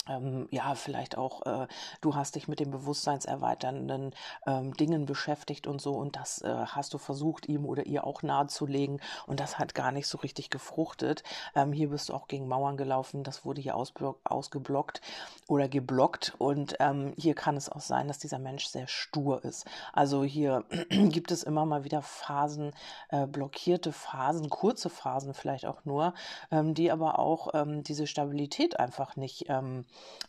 ähm, 0.09 0.49
ja, 0.51 0.75
vielleicht 0.75 1.17
auch, 1.17 1.47
äh, 1.47 1.67
du 2.01 2.15
hast 2.15 2.35
dich 2.35 2.49
mit 2.49 2.61
den 2.61 2.71
bewusstseinserweiternden 2.71 4.15
ähm, 4.47 4.75
Dingen 4.75 5.07
beschäftigt 5.07 5.67
und 5.67 5.81
so 5.81 5.95
und 5.95 6.17
das 6.17 6.43
äh, 6.43 6.65
hast 6.67 6.95
du 6.95 6.99
versucht, 6.99 7.49
ihm 7.49 7.65
oder 7.65 7.87
ihr 7.87 8.05
auch 8.05 8.23
nahezulegen 8.23 9.01
und 9.27 9.39
das 9.39 9.59
hat 9.59 9.75
gar 9.75 9.93
nicht 9.93 10.09
so 10.09 10.19
richtig 10.19 10.51
gefruchtet. 10.51 11.23
Ähm, 11.55 11.73
hier 11.73 11.91
bist 11.91 12.09
du 12.09 12.15
auch 12.15 12.27
gegen 12.27 12.49
Mauern 12.49 12.77
gelaufen, 12.77 13.23
das 13.23 13.45
wurde 13.45 13.61
hier 13.61 13.77
ausgeblockt 13.77 15.01
oder 15.49 15.69
geblockt 15.69 16.35
und 16.39 16.77
ähm, 16.81 17.15
hier 17.17 17.35
kann 17.35 17.57
es 17.57 17.69
auch 17.69 17.81
sein, 17.81 18.09
dass 18.09 18.19
dieser 18.19 18.39
Mensch 18.39 18.67
sehr 18.67 18.89
stur 18.89 19.45
ist. 19.45 19.67
Also 19.93 20.25
hier 20.25 20.65
gibt 20.91 21.31
es 21.31 21.43
immer 21.45 21.65
mal 21.65 21.85
wieder 21.85 22.03
Phasen, 22.03 22.73
äh, 23.11 23.27
blockierte 23.27 23.93
Phasen, 23.93 24.51
kurze 24.51 24.91
Phasen 24.91 25.35
vielleicht 25.35 25.67
auch 25.67 25.85
nur, 25.85 26.15
ähm, 26.51 26.75
die 26.75 26.91
aber 26.91 27.19
auch 27.19 27.55
ähm, 27.55 27.83
diese 27.85 28.07
Stabilität 28.07 28.81
einfach 28.81 29.17
nicht 29.17 29.47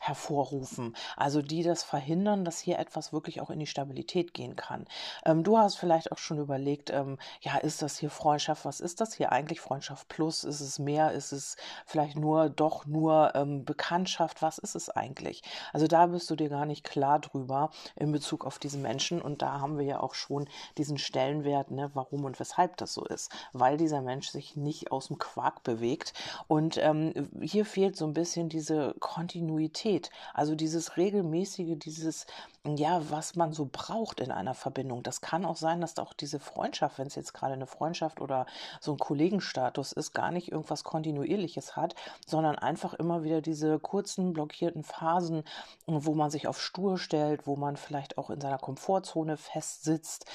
hervorrufen. 0.03 0.95
Also 1.15 1.41
die 1.41 1.63
das 1.63 1.83
verhindern, 1.83 2.43
dass 2.43 2.59
hier 2.59 2.77
etwas 2.77 3.13
wirklich 3.13 3.39
auch 3.41 3.49
in 3.49 3.59
die 3.59 3.67
Stabilität 3.67 4.33
gehen 4.33 4.55
kann. 4.55 4.85
Ähm, 5.25 5.43
du 5.43 5.57
hast 5.57 5.75
vielleicht 5.75 6.11
auch 6.11 6.17
schon 6.17 6.39
überlegt, 6.39 6.89
ähm, 6.89 7.17
ja, 7.41 7.57
ist 7.57 7.81
das 7.81 7.97
hier 7.97 8.09
Freundschaft? 8.09 8.65
Was 8.65 8.81
ist 8.81 8.99
das 8.99 9.13
hier 9.13 9.31
eigentlich? 9.31 9.61
Freundschaft 9.61 10.09
plus? 10.09 10.43
Ist 10.43 10.59
es 10.59 10.77
mehr? 10.77 11.13
Ist 11.13 11.31
es 11.31 11.55
vielleicht 11.85 12.17
nur, 12.17 12.49
doch 12.49 12.85
nur 12.85 13.33
ähm, 13.35 13.63
Bekanntschaft? 13.63 14.41
Was 14.41 14.57
ist 14.57 14.75
es 14.75 14.89
eigentlich? 14.89 15.41
Also 15.71 15.87
da 15.87 16.07
bist 16.07 16.29
du 16.29 16.35
dir 16.35 16.49
gar 16.49 16.65
nicht 16.65 16.83
klar 16.83 17.19
drüber 17.19 17.69
in 17.95 18.11
Bezug 18.11 18.45
auf 18.45 18.59
diesen 18.59 18.81
Menschen. 18.81 19.21
Und 19.21 19.41
da 19.41 19.61
haben 19.61 19.77
wir 19.77 19.85
ja 19.85 19.99
auch 20.01 20.15
schon 20.15 20.49
diesen 20.77 20.97
Stellenwert, 20.97 21.71
ne, 21.71 21.91
warum 21.93 22.25
und 22.25 22.39
weshalb 22.41 22.75
das 22.77 22.93
so 22.93 23.05
ist. 23.05 23.31
Weil 23.53 23.77
dieser 23.77 24.01
Mensch 24.01 24.29
sich 24.29 24.57
nicht 24.57 24.91
aus 24.91 25.07
dem 25.07 25.17
Quark 25.17 25.63
bewegt. 25.63 26.13
Und 26.47 26.77
ähm, 26.77 27.29
hier 27.41 27.65
fehlt 27.65 27.95
so 27.95 28.05
ein 28.05 28.13
bisschen 28.13 28.49
diese 28.49 28.95
Kontinuität 28.99 29.52
Kontinuität, 29.53 30.09
also 30.33 30.55
dieses 30.55 30.97
regelmäßige, 30.97 31.77
dieses, 31.77 32.25
ja, 32.65 33.01
was 33.11 33.35
man 33.35 33.53
so 33.53 33.69
braucht 33.71 34.19
in 34.19 34.31
einer 34.31 34.53
Verbindung. 34.55 35.03
Das 35.03 35.21
kann 35.21 35.45
auch 35.45 35.57
sein, 35.57 35.81
dass 35.81 35.97
auch 35.97 36.13
diese 36.13 36.39
Freundschaft, 36.39 36.97
wenn 36.97 37.07
es 37.07 37.15
jetzt 37.15 37.33
gerade 37.33 37.53
eine 37.53 37.67
Freundschaft 37.67 38.19
oder 38.19 38.45
so 38.79 38.93
ein 38.93 38.97
Kollegenstatus 38.97 39.91
ist, 39.91 40.13
gar 40.13 40.31
nicht 40.31 40.51
irgendwas 40.51 40.83
Kontinuierliches 40.83 41.75
hat, 41.75 41.95
sondern 42.25 42.57
einfach 42.57 42.93
immer 42.95 43.23
wieder 43.23 43.41
diese 43.41 43.79
kurzen 43.79 44.33
blockierten 44.33 44.83
Phasen, 44.83 45.43
wo 45.85 46.15
man 46.15 46.31
sich 46.31 46.47
auf 46.47 46.59
Stur 46.59 46.97
stellt, 46.97 47.45
wo 47.45 47.55
man 47.55 47.77
vielleicht 47.77 48.17
auch 48.17 48.29
in 48.29 48.41
seiner 48.41 48.57
Komfortzone 48.57 49.37
festsitzt. 49.37 50.25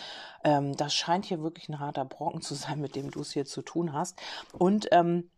Ähm, 0.44 0.76
das 0.76 0.94
scheint 0.94 1.24
hier 1.24 1.42
wirklich 1.42 1.68
ein 1.68 1.80
harter 1.80 2.04
Brocken 2.04 2.40
zu 2.40 2.54
sein, 2.54 2.80
mit 2.80 2.94
dem 2.94 3.10
du 3.10 3.20
es 3.20 3.32
hier 3.32 3.46
zu 3.46 3.62
tun 3.62 3.92
hast. 3.92 4.16
Und 4.52 4.88
ähm, 4.92 5.30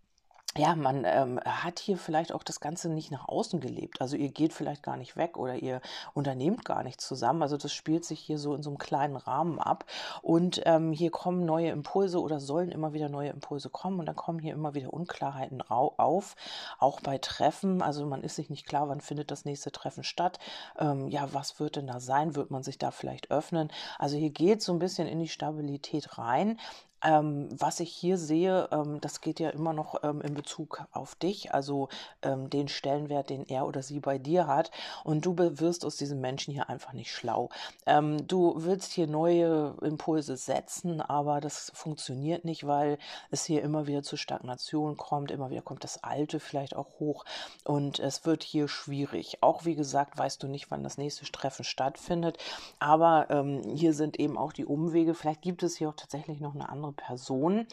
ja, 0.57 0.75
man 0.75 1.04
ähm, 1.04 1.38
hat 1.45 1.78
hier 1.78 1.97
vielleicht 1.97 2.33
auch 2.33 2.42
das 2.42 2.59
Ganze 2.59 2.88
nicht 2.88 3.12
nach 3.12 3.28
außen 3.28 3.61
gelebt. 3.61 4.00
Also 4.00 4.16
ihr 4.16 4.30
geht 4.30 4.52
vielleicht 4.52 4.83
gar 4.83 4.97
nicht 4.97 5.16
weg 5.16 5.37
oder 5.37 5.54
ihr 5.54 5.80
unternehmt 6.12 6.64
gar 6.64 6.83
nicht 6.83 7.00
zusammen. 7.00 7.42
Also 7.42 7.57
das 7.57 7.73
spielt 7.73 8.04
sich 8.04 8.19
hier 8.19 8.37
so 8.37 8.57
in 8.57 8.62
so 8.64 8.71
einem 8.71 8.78
kleinen 8.78 9.14
Rahmen 9.14 9.61
ab. 9.61 9.85
Und 10.23 10.61
ähm, 10.64 10.92
hier 10.92 11.12
kommen 11.12 11.45
neue 11.47 11.71
Impulse 11.71 12.21
oder 12.21 12.40
sollen 12.40 12.73
immer 12.73 12.92
wieder 12.92 13.09
neue 13.09 13.30
Impulse 13.30 13.71
kommen. 13.71 14.00
Und 14.00 14.07
dann 14.07 14.16
kommen 14.16 14.40
hier 14.40 14.52
immer 14.52 14.75
wieder 14.75 14.92
Unklarheiten 14.92 15.62
auf, 15.62 16.35
auch 16.80 17.00
bei 17.00 17.19
Treffen. 17.19 17.80
Also 17.80 18.04
man 18.07 18.25
ist 18.25 18.35
sich 18.35 18.50
nicht 18.50 18.66
klar, 18.66 18.88
wann 18.88 19.00
findet 19.00 19.30
das 19.30 19.45
nächste 19.45 19.71
Treffen 19.71 20.02
statt. 20.02 20.40
Ähm, 20.80 21.07
ja, 21.11 21.33
was 21.33 21.61
wird 21.61 21.76
denn 21.76 21.87
da 21.87 22.00
sein? 22.00 22.35
Wird 22.35 22.50
man 22.50 22.64
sich 22.64 22.76
da 22.76 22.90
vielleicht 22.90 23.30
öffnen? 23.30 23.71
Also 24.00 24.16
hier 24.16 24.30
geht 24.30 24.62
so 24.62 24.73
ein 24.73 24.80
bisschen 24.80 25.07
in 25.07 25.21
die 25.21 25.28
Stabilität 25.28 26.19
rein. 26.19 26.59
Ähm, 27.02 27.49
was 27.50 27.80
ich 27.80 27.92
hier 27.92 28.19
sehe, 28.19 28.69
ähm, 28.73 29.00
das 29.00 29.21
geht 29.21 29.40
ja 29.40 29.50
immer 29.50 29.73
noch 29.73 30.02
ähm, 30.02 30.21
in 30.21 30.35
Bezug 30.35 30.85
auf 30.92 31.14
dich, 31.14 31.54
also 31.54 31.88
ähm, 32.23 32.50
den 32.50 32.69
Stellenwert, 32.69 33.30
den 33.30 33.47
er 33.49 33.66
oder 33.66 33.83
sie 33.83 34.00
bei 34.00 34.19
dir 34.19 34.47
hat. 34.47 34.71
Und 35.04 35.25
du 35.25 35.37
wirst 35.38 35.85
aus 35.85 35.97
diesem 35.97 36.21
Menschen 36.21 36.52
hier 36.52 36.69
einfach 36.69 36.92
nicht 36.92 37.12
schlau. 37.12 37.49
Ähm, 37.87 38.26
du 38.26 38.54
willst 38.57 38.92
hier 38.92 39.07
neue 39.07 39.75
Impulse 39.80 40.37
setzen, 40.37 41.00
aber 41.00 41.40
das 41.40 41.73
funktioniert 41.75 42.45
nicht, 42.45 42.66
weil 42.66 42.99
es 43.30 43.45
hier 43.45 43.62
immer 43.62 43.87
wieder 43.87 44.02
zu 44.02 44.16
Stagnation 44.16 44.97
kommt. 44.97 45.30
Immer 45.30 45.50
wieder 45.50 45.62
kommt 45.62 45.85
das 45.85 46.02
Alte 46.04 46.40
vielleicht 46.40 46.76
auch 46.76 46.99
hoch 47.00 47.25
und 47.64 47.99
es 47.99 48.26
wird 48.26 48.42
hier 48.42 48.69
schwierig. 48.69 49.42
Auch 49.42 49.64
wie 49.64 49.75
gesagt, 49.75 50.19
weißt 50.19 50.42
du 50.42 50.49
nicht, 50.49 50.71
wann 50.71 50.83
das 50.83 50.99
nächste 50.99 51.25
Treffen 51.30 51.64
stattfindet. 51.64 52.38
Aber 52.78 53.26
ähm, 53.30 53.62
hier 53.75 53.95
sind 53.95 54.19
eben 54.19 54.37
auch 54.37 54.52
die 54.52 54.66
Umwege. 54.66 55.14
Vielleicht 55.14 55.42
gibt 55.42 55.62
es 55.62 55.76
hier 55.76 55.88
auch 55.88 55.97
tatsächlich 55.97 56.40
noch 56.40 56.54
eine 56.54 56.69
andere 56.69 56.89
andere 56.90 56.92
Person, 56.92 57.66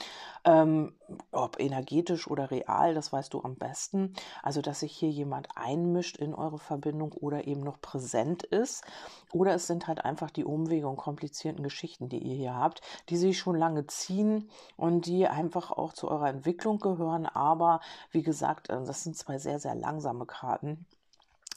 ähm, 0.45 0.93
ob 1.31 1.59
energetisch 1.59 2.27
oder 2.27 2.51
real, 2.51 2.93
das 2.93 3.11
weißt 3.11 3.33
du 3.33 3.41
am 3.41 3.55
besten. 3.55 4.13
Also, 4.43 4.61
dass 4.61 4.81
sich 4.81 4.93
hier 4.93 5.09
jemand 5.09 5.47
einmischt 5.55 6.17
in 6.17 6.33
eure 6.33 6.59
Verbindung 6.59 7.13
oder 7.13 7.47
eben 7.47 7.61
noch 7.61 7.81
präsent 7.81 8.43
ist. 8.43 8.83
Oder 9.31 9.53
es 9.55 9.67
sind 9.67 9.87
halt 9.87 10.05
einfach 10.05 10.31
die 10.31 10.45
Umwege 10.45 10.87
und 10.87 10.97
komplizierten 10.97 11.63
Geschichten, 11.63 12.09
die 12.09 12.19
ihr 12.19 12.35
hier 12.35 12.55
habt, 12.55 12.81
die 13.09 13.17
sich 13.17 13.37
schon 13.37 13.55
lange 13.55 13.87
ziehen 13.87 14.49
und 14.75 15.05
die 15.05 15.27
einfach 15.27 15.71
auch 15.71 15.93
zu 15.93 16.09
eurer 16.09 16.29
Entwicklung 16.29 16.79
gehören. 16.79 17.25
Aber 17.25 17.79
wie 18.11 18.23
gesagt, 18.23 18.69
äh, 18.69 18.83
das 18.83 19.03
sind 19.03 19.17
zwei 19.17 19.37
sehr, 19.37 19.59
sehr 19.59 19.75
langsame 19.75 20.25
Karten. 20.25 20.85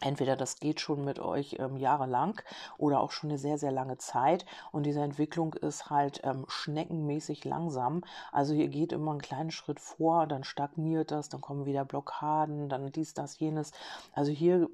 Entweder 0.01 0.37
das 0.37 0.59
geht 0.61 0.81
schon 0.81 1.05
mit 1.05 1.19
euch 1.19 1.57
ähm, 1.59 1.77
jahrelang 1.77 2.41
oder 2.79 3.01
auch 3.01 3.11
schon 3.11 3.31
eine 3.31 3.39
sehr, 3.39 3.59
sehr 3.59 3.73
lange 3.73 3.99
Zeit. 3.99 4.47
Und 4.73 4.85
diese 4.85 5.01
Entwicklung 5.01 5.55
ist 5.55 5.91
halt 5.91 6.21
ähm, 6.25 6.45
schneckenmäßig 6.49 7.45
langsam. 7.45 8.03
Also 8.33 8.55
ihr 8.55 8.69
geht 8.69 8.93
immer 8.93 9.13
einen 9.13 9.23
kleinen 9.23 9.51
Schritt 9.51 9.81
vor, 9.81 10.27
dann 10.27 10.45
stagniert 10.45 11.11
das, 11.11 11.29
dann 11.29 11.41
kommen 11.41 11.67
wieder 11.67 11.85
Blockaden, 11.85 12.69
dann 12.69 12.91
dies, 12.93 13.15
das, 13.15 13.39
jenes. 13.39 13.73
Also 14.13 14.33
hier 14.33 14.69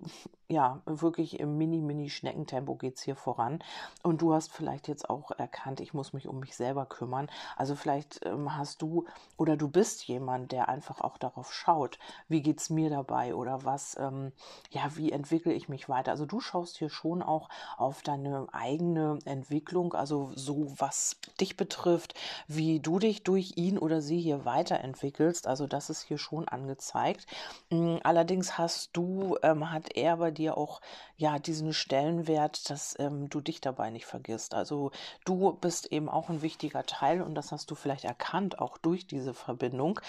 ja, 0.49 0.81
wirklich 0.87 1.41
im 1.41 1.59
Mini-Mini-Schneckentempo 1.59 2.77
geht 2.77 2.97
es 2.97 3.03
hier 3.03 3.17
voran. 3.17 3.59
Und 4.03 4.23
du 4.23 4.33
hast 4.33 4.53
vielleicht 4.53 4.87
jetzt 4.87 5.11
auch 5.11 5.33
erkannt, 5.33 5.81
ich 5.81 5.93
muss 5.93 6.13
mich 6.13 6.29
um 6.29 6.39
mich 6.39 6.55
selber 6.55 6.87
kümmern. 6.87 7.29
Also 7.57 7.75
vielleicht 7.75 8.25
ähm, 8.25 8.57
hast 8.57 8.81
du 8.81 9.07
oder 9.37 9.57
du 9.57 9.69
bist 9.69 10.05
jemand, 10.07 10.53
der 10.53 10.69
einfach 10.69 11.01
auch 11.01 11.19
darauf 11.19 11.53
schaut, 11.53 11.99
wie 12.29 12.43
geht 12.43 12.61
es 12.61 12.71
mir 12.71 12.91
dabei 12.91 13.35
oder 13.35 13.65
was, 13.65 13.97
ähm, 13.99 14.33
ja, 14.71 14.83
wie 14.95 15.11
entwickle 15.11 15.53
ich 15.53 15.69
mich 15.69 15.89
weiter. 15.89 16.13
Also 16.13 16.27
du 16.27 16.39
schaust 16.39 16.79
hier 16.79 16.91
schon 16.91 17.23
auch 17.23 17.49
auf 17.77 18.03
deine 18.03 18.47
eigene 18.53 19.19
Entwicklung, 19.25 19.95
also 19.95 20.31
so 20.37 20.73
was 20.79 21.17
dich 21.41 21.57
betrifft, 21.57 22.15
wie 22.47 22.79
du 22.79 23.01
dich 23.01 23.25
durch 23.25 23.55
ihn 23.57 23.79
oder 23.79 24.01
sie 24.01 24.21
hier 24.21 24.45
weiterentwickelst. 24.45 25.49
Also 25.49 25.67
das 25.67 25.91
ist 25.91 26.03
hier 26.03 26.19
schon 26.19 26.47
angezeigt. 26.47 27.27
Hm, 27.71 27.99
allerdings 28.05 28.59
hast 28.59 28.97
du, 28.97 29.37
ähm, 29.43 29.73
hat 29.73 29.97
er 29.97 30.17
bei 30.19 30.36
dir 30.39 30.57
auch 30.57 30.81
ja 31.17 31.39
diesen 31.39 31.73
Stellenwert, 31.73 32.71
dass 32.71 32.95
ähm, 32.99 33.29
du 33.29 33.41
dich 33.41 33.61
dabei 33.61 33.91
nicht 33.91 34.07
vergisst. 34.07 34.55
Also 34.55 34.91
du 35.25 35.53
bist 35.55 35.93
eben 35.93 36.09
auch 36.09 36.29
ein 36.29 36.43
wichtiger 36.43 36.85
Teil 36.85 37.23
und 37.23 37.35
das 37.35 37.53
hast 37.53 37.71
du 37.71 37.75
vielleicht 37.75 38.05
erkannt, 38.05 38.59
auch 38.59 38.79
durch 38.79 39.07
diese 39.07 39.35
Verbindung. 39.35 40.01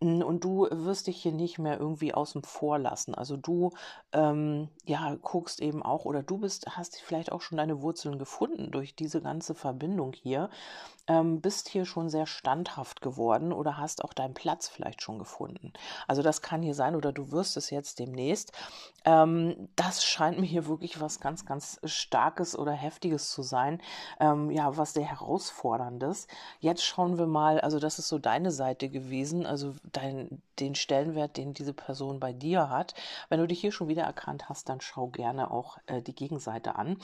Und 0.00 0.44
du 0.44 0.68
wirst 0.70 1.06
dich 1.06 1.22
hier 1.22 1.32
nicht 1.32 1.58
mehr 1.58 1.78
irgendwie 1.78 2.12
außen 2.12 2.42
vor 2.42 2.78
lassen. 2.78 3.14
Also 3.14 3.38
du, 3.38 3.70
ähm, 4.12 4.68
ja, 4.84 5.16
guckst 5.22 5.60
eben 5.62 5.82
auch 5.82 6.04
oder 6.04 6.22
du 6.22 6.38
bist, 6.38 6.76
hast 6.76 7.00
vielleicht 7.00 7.32
auch 7.32 7.40
schon 7.40 7.56
deine 7.56 7.80
Wurzeln 7.80 8.18
gefunden 8.18 8.70
durch 8.70 8.94
diese 8.94 9.22
ganze 9.22 9.54
Verbindung 9.54 10.12
hier 10.12 10.50
ähm, 11.06 11.40
bist 11.40 11.68
hier 11.68 11.84
schon 11.84 12.08
sehr 12.08 12.26
standhaft 12.26 13.00
geworden 13.00 13.52
oder 13.52 13.76
hast 13.78 14.04
auch 14.04 14.12
deinen 14.12 14.34
Platz 14.34 14.68
vielleicht 14.68 15.02
schon 15.02 15.18
gefunden. 15.18 15.72
Also 16.08 16.22
das 16.22 16.42
kann 16.42 16.62
hier 16.62 16.74
sein 16.74 16.96
oder 16.96 17.12
du 17.12 17.30
wirst 17.30 17.56
es 17.56 17.70
jetzt 17.70 17.98
demnächst. 17.98 18.52
Ähm, 19.04 19.68
das 19.76 20.04
scheint 20.04 20.38
mir 20.38 20.46
hier 20.46 20.66
wirklich 20.66 21.00
was 21.00 21.20
ganz, 21.20 21.44
ganz 21.44 21.78
Starkes 21.84 22.56
oder 22.58 22.72
Heftiges 22.72 23.30
zu 23.30 23.42
sein. 23.42 23.82
Ähm, 24.18 24.50
ja, 24.50 24.76
was 24.76 24.94
sehr 24.94 25.04
Herausforderndes. 25.04 26.26
Jetzt 26.60 26.84
schauen 26.84 27.18
wir 27.18 27.26
mal, 27.26 27.60
also 27.60 27.78
das 27.78 27.98
ist 27.98 28.08
so 28.08 28.18
deine 28.18 28.50
Seite 28.50 28.88
gewesen, 28.88 29.44
also 29.44 29.74
dein, 29.92 30.42
den 30.58 30.74
Stellenwert, 30.74 31.36
den 31.36 31.52
diese 31.52 31.74
Person 31.74 32.18
bei 32.20 32.32
dir 32.32 32.70
hat. 32.70 32.94
Wenn 33.28 33.40
du 33.40 33.46
dich 33.46 33.60
hier 33.60 33.72
schon 33.72 33.88
wieder 33.88 34.04
erkannt 34.04 34.48
hast, 34.48 34.68
dann 34.68 34.80
schau 34.80 35.08
gerne 35.08 35.50
auch 35.50 35.78
äh, 35.86 36.00
die 36.00 36.14
Gegenseite 36.14 36.76
an. 36.76 36.96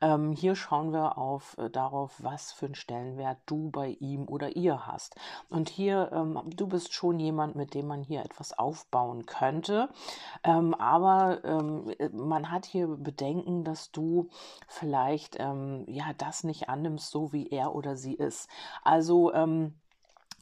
Ähm, 0.00 0.32
hier 0.32 0.54
schauen 0.54 0.92
wir 0.92 1.18
auf 1.18 1.56
äh, 1.58 1.70
darauf, 1.70 2.14
was 2.18 2.52
für 2.52 2.66
einen 2.66 2.74
Stellenwert 2.76 3.38
du 3.50 3.70
bei 3.70 3.96
ihm 4.00 4.28
oder 4.28 4.56
ihr 4.56 4.86
hast. 4.86 5.16
Und 5.48 5.68
hier, 5.68 6.10
ähm, 6.12 6.40
du 6.46 6.66
bist 6.66 6.92
schon 6.92 7.18
jemand, 7.18 7.56
mit 7.56 7.74
dem 7.74 7.86
man 7.86 8.02
hier 8.02 8.24
etwas 8.24 8.58
aufbauen 8.58 9.26
könnte. 9.26 9.88
Ähm, 10.44 10.74
aber 10.74 11.44
ähm, 11.44 11.94
man 12.12 12.50
hat 12.50 12.66
hier 12.66 12.86
Bedenken, 12.86 13.64
dass 13.64 13.90
du 13.90 14.28
vielleicht 14.66 15.36
ähm, 15.38 15.84
ja 15.88 16.12
das 16.16 16.44
nicht 16.44 16.68
annimmst, 16.68 17.10
so 17.10 17.32
wie 17.32 17.48
er 17.48 17.74
oder 17.74 17.96
sie 17.96 18.14
ist. 18.14 18.48
Also 18.84 19.32
ähm, 19.32 19.74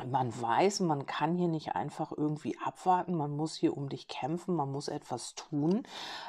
man 0.04 0.30
weiß, 0.40 0.80
man 0.80 1.06
kann 1.06 1.36
hier 1.36 1.48
nicht 1.48 1.74
einfach 1.74 2.12
irgendwie 2.14 2.58
abwarten, 2.62 3.14
man 3.14 3.34
muss 3.34 3.56
hier 3.56 3.76
um 3.76 3.88
dich 3.88 4.08
kämpfen, 4.08 4.54
man 4.54 4.70
muss 4.70 4.88
etwas 4.88 5.34
tun. 5.34 5.84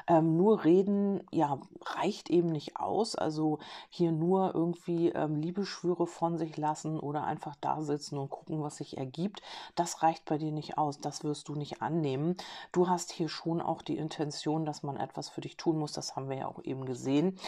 Ähm, 0.06 0.36
nur 0.36 0.64
reden, 0.64 1.22
ja, 1.30 1.58
reicht 1.82 2.30
eben 2.30 2.48
nicht 2.48 2.76
aus. 2.76 3.14
Also 3.14 3.58
hier 3.90 4.10
nur 4.10 4.54
irgendwie 4.54 5.10
ähm, 5.10 5.36
Liebeschwüre 5.36 6.06
von 6.06 6.38
sich 6.38 6.56
lassen 6.56 6.98
oder 6.98 7.24
einfach 7.24 7.56
da 7.60 7.82
sitzen 7.82 8.16
und 8.16 8.30
gucken, 8.30 8.62
was 8.62 8.78
sich 8.78 8.96
ergibt, 8.96 9.42
das 9.74 10.02
reicht 10.02 10.24
bei 10.24 10.38
dir 10.38 10.52
nicht 10.52 10.78
aus. 10.78 10.98
Das 10.98 11.22
wirst 11.22 11.48
du 11.48 11.54
nicht 11.54 11.82
annehmen. 11.82 12.36
Du 12.72 12.88
hast 12.88 13.12
hier 13.12 13.28
schon 13.28 13.60
auch 13.60 13.82
die 13.82 13.98
Intention, 13.98 14.64
dass 14.64 14.82
man 14.82 14.96
etwas 14.96 15.28
für 15.28 15.42
dich 15.42 15.58
tun 15.58 15.78
muss. 15.78 15.92
Das 15.92 16.16
haben 16.16 16.30
wir 16.30 16.38
ja 16.38 16.46
auch 16.46 16.64
eben 16.64 16.86
gesehen. 16.86 17.38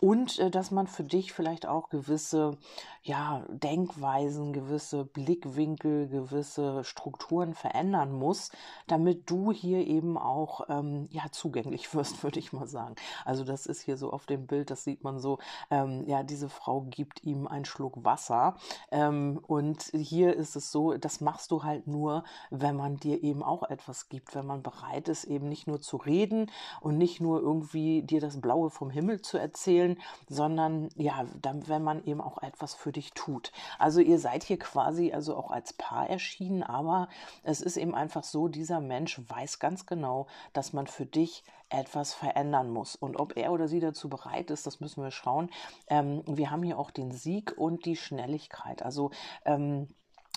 Und 0.00 0.38
äh, 0.38 0.50
dass 0.50 0.70
man 0.70 0.86
für 0.86 1.04
dich 1.04 1.32
vielleicht 1.32 1.66
auch 1.66 1.88
gewisse, 1.88 2.58
ja, 3.02 3.44
Denkweisen, 3.48 4.52
gewisse 4.52 5.06
Blickwinkel, 5.06 5.69
Blickwinkel, 5.76 6.08
gewisse 6.08 6.84
Strukturen 6.84 7.54
verändern 7.54 8.12
muss, 8.12 8.50
damit 8.86 9.30
du 9.30 9.52
hier 9.52 9.86
eben 9.86 10.16
auch 10.18 10.62
ähm, 10.68 11.08
ja, 11.10 11.24
zugänglich 11.30 11.94
wirst, 11.94 12.22
würde 12.22 12.38
ich 12.38 12.52
mal 12.52 12.66
sagen. 12.66 12.94
Also 13.24 13.44
das 13.44 13.66
ist 13.66 13.82
hier 13.82 13.96
so 13.96 14.10
auf 14.12 14.26
dem 14.26 14.46
Bild, 14.46 14.70
das 14.70 14.84
sieht 14.84 15.04
man 15.04 15.18
so, 15.18 15.38
ähm, 15.70 16.04
ja, 16.06 16.22
diese 16.22 16.48
Frau 16.48 16.82
gibt 16.82 17.24
ihm 17.24 17.46
einen 17.46 17.64
Schluck 17.64 18.04
Wasser. 18.04 18.56
Ähm, 18.90 19.40
und 19.46 19.82
hier 19.94 20.36
ist 20.36 20.56
es 20.56 20.72
so, 20.72 20.96
das 20.96 21.20
machst 21.20 21.50
du 21.50 21.62
halt 21.62 21.86
nur, 21.86 22.24
wenn 22.50 22.76
man 22.76 22.96
dir 22.96 23.22
eben 23.22 23.42
auch 23.42 23.68
etwas 23.68 24.08
gibt, 24.08 24.34
wenn 24.34 24.46
man 24.46 24.62
bereit 24.62 25.08
ist, 25.08 25.24
eben 25.24 25.48
nicht 25.48 25.66
nur 25.66 25.80
zu 25.80 25.96
reden 25.96 26.50
und 26.80 26.98
nicht 26.98 27.20
nur 27.20 27.40
irgendwie 27.40 28.02
dir 28.02 28.20
das 28.20 28.40
Blaue 28.40 28.70
vom 28.70 28.90
Himmel 28.90 29.22
zu 29.22 29.38
erzählen, 29.38 29.98
sondern 30.28 30.88
ja, 30.96 31.24
dann, 31.40 31.68
wenn 31.68 31.82
man 31.82 32.04
eben 32.04 32.20
auch 32.20 32.42
etwas 32.42 32.74
für 32.74 32.92
dich 32.92 33.12
tut. 33.12 33.52
Also 33.78 34.00
ihr 34.00 34.18
seid 34.18 34.42
hier 34.44 34.58
quasi 34.58 35.12
also 35.12 35.36
auch 35.36 35.50
als 35.50 35.59
als 35.60 35.74
Paar 35.74 36.08
erschienen, 36.08 36.62
aber 36.62 37.08
es 37.42 37.60
ist 37.60 37.76
eben 37.76 37.94
einfach 37.94 38.24
so, 38.24 38.48
dieser 38.48 38.80
Mensch 38.80 39.20
weiß 39.28 39.58
ganz 39.58 39.84
genau, 39.84 40.26
dass 40.54 40.72
man 40.72 40.86
für 40.86 41.04
dich 41.04 41.44
etwas 41.68 42.14
verändern 42.14 42.70
muss. 42.70 42.96
Und 42.96 43.20
ob 43.20 43.36
er 43.36 43.52
oder 43.52 43.68
sie 43.68 43.78
dazu 43.78 44.08
bereit 44.08 44.50
ist, 44.50 44.66
das 44.66 44.80
müssen 44.80 45.02
wir 45.02 45.10
schauen. 45.10 45.50
Ähm, 45.88 46.22
wir 46.26 46.50
haben 46.50 46.62
hier 46.62 46.78
auch 46.78 46.90
den 46.90 47.12
Sieg 47.12 47.52
und 47.58 47.84
die 47.84 47.96
Schnelligkeit. 47.96 48.82
Also 48.82 49.10
ähm, 49.44 49.88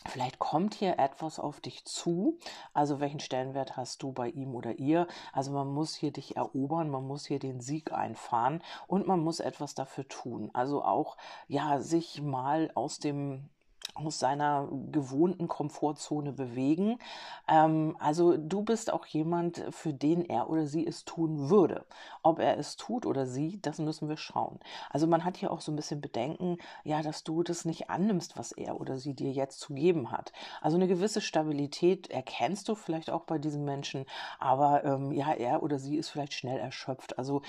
Vielleicht 0.06 0.38
kommt 0.38 0.74
hier 0.74 1.00
etwas 1.00 1.40
auf 1.40 1.62
dich 1.62 1.86
zu. 1.86 2.38
Also 2.74 3.00
welchen 3.00 3.22
Stellenwert 3.22 3.78
hast 3.78 4.04
du 4.04 4.12
bei 4.12 4.28
ihm 4.28 4.54
oder 4.54 4.78
ihr? 4.78 5.08
Also 5.32 5.54
man 5.54 5.74
muss 5.74 5.96
hier 5.96 6.12
dich 6.12 6.36
erobern, 6.36 6.90
man 6.90 7.08
muss 7.08 7.26
hier 7.26 7.40
den 7.40 7.62
Sieg 7.62 7.94
einfahren 7.94 8.62
und 8.88 9.08
man 9.08 9.22
muss 9.22 9.40
etwas 9.40 9.76
dafür 9.76 10.06
tun. 10.10 10.52
Also 10.54 10.84
auch 10.84 11.16
ja 11.48 11.80
sich 11.80 12.22
mal 12.22 12.70
aus 12.76 13.00
dem 13.00 13.48
aus 13.94 14.20
seiner 14.20 14.68
gewohnten 14.92 15.48
Komfortzone 15.48 16.34
bewegen. 16.34 17.00
Ähm, 17.48 17.96
also 18.00 18.38
du 18.38 18.64
bist 18.64 18.92
auch 18.92 19.06
jemand, 19.06 19.64
für 19.70 19.94
den 19.94 20.26
er 20.26 20.50
oder 20.50 20.66
sie 20.66 20.86
es 20.86 21.06
tun 21.06 21.50
würde. 21.50 21.86
Ob 22.22 22.40
er 22.40 22.58
es 22.58 22.76
tut 22.76 23.06
oder 23.06 23.26
sie, 23.26 23.60
das 23.62 23.80
müssen 23.80 24.10
wir 24.10 24.18
schauen. 24.18 24.60
Also 24.90 25.08
man 25.08 25.24
hat 25.24 25.38
hier 25.38 25.52
auch 25.52 25.62
so 25.62 25.72
ein 25.72 25.76
bisschen 25.76 26.02
Bedenken, 26.02 26.58
ja, 26.84 27.02
dass 27.02 27.24
du 27.24 27.44
das 27.44 27.66
nicht 27.66 27.90
annimmst, 27.90 28.38
was 28.38 28.52
er 28.52 28.80
oder 28.80 28.98
sie 28.98 29.14
dir 29.14 29.32
jetzt 29.32 29.60
zu 29.60 29.74
geben 29.74 30.12
hat. 30.12 30.32
Also 30.62 30.78
eine 30.78 30.88
gewisse 30.88 31.22
Stabilität 31.22 32.10
erkennst 32.10 32.70
du 32.70 32.76
vielleicht 32.76 33.10
auch 33.10 33.24
bei 33.24 33.38
diesem 33.38 33.66
Menschen, 33.66 34.06
aber 34.40 34.84
ähm, 34.84 35.12
ja, 35.12 35.32
er 35.34 35.64
oder 35.64 35.80
sie 35.80 35.98
ist 35.98 36.10
vielleicht 36.10 36.34
schnell 36.34 36.60
erschöpft. 36.60 37.18
Also 37.18 37.42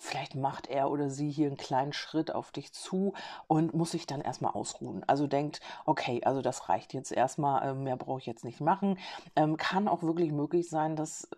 vielleicht 0.00 0.34
macht 0.34 0.66
er 0.68 0.90
oder 0.90 1.10
sie 1.10 1.30
hier 1.30 1.48
einen 1.48 1.56
kleinen 1.56 1.92
Schritt 1.92 2.34
auf 2.34 2.50
dich 2.50 2.72
zu 2.72 3.14
und 3.46 3.74
muss 3.74 3.92
sich 3.92 4.06
dann 4.06 4.20
erstmal 4.20 4.52
ausruhen. 4.52 5.04
Also 5.06 5.26
denkt, 5.26 5.60
okay, 5.86 6.22
also 6.24 6.42
das 6.42 6.68
reicht 6.68 6.94
jetzt 6.94 7.12
erstmal, 7.12 7.68
ähm, 7.68 7.84
mehr 7.84 7.96
brauche 7.96 8.20
ich 8.20 8.26
jetzt 8.26 8.44
nicht 8.44 8.60
machen. 8.60 8.98
Ähm, 9.36 9.56
kann 9.56 9.88
auch 9.88 10.02
wirklich 10.02 10.32
möglich 10.32 10.68
sein, 10.68 10.96
dass 10.96 11.28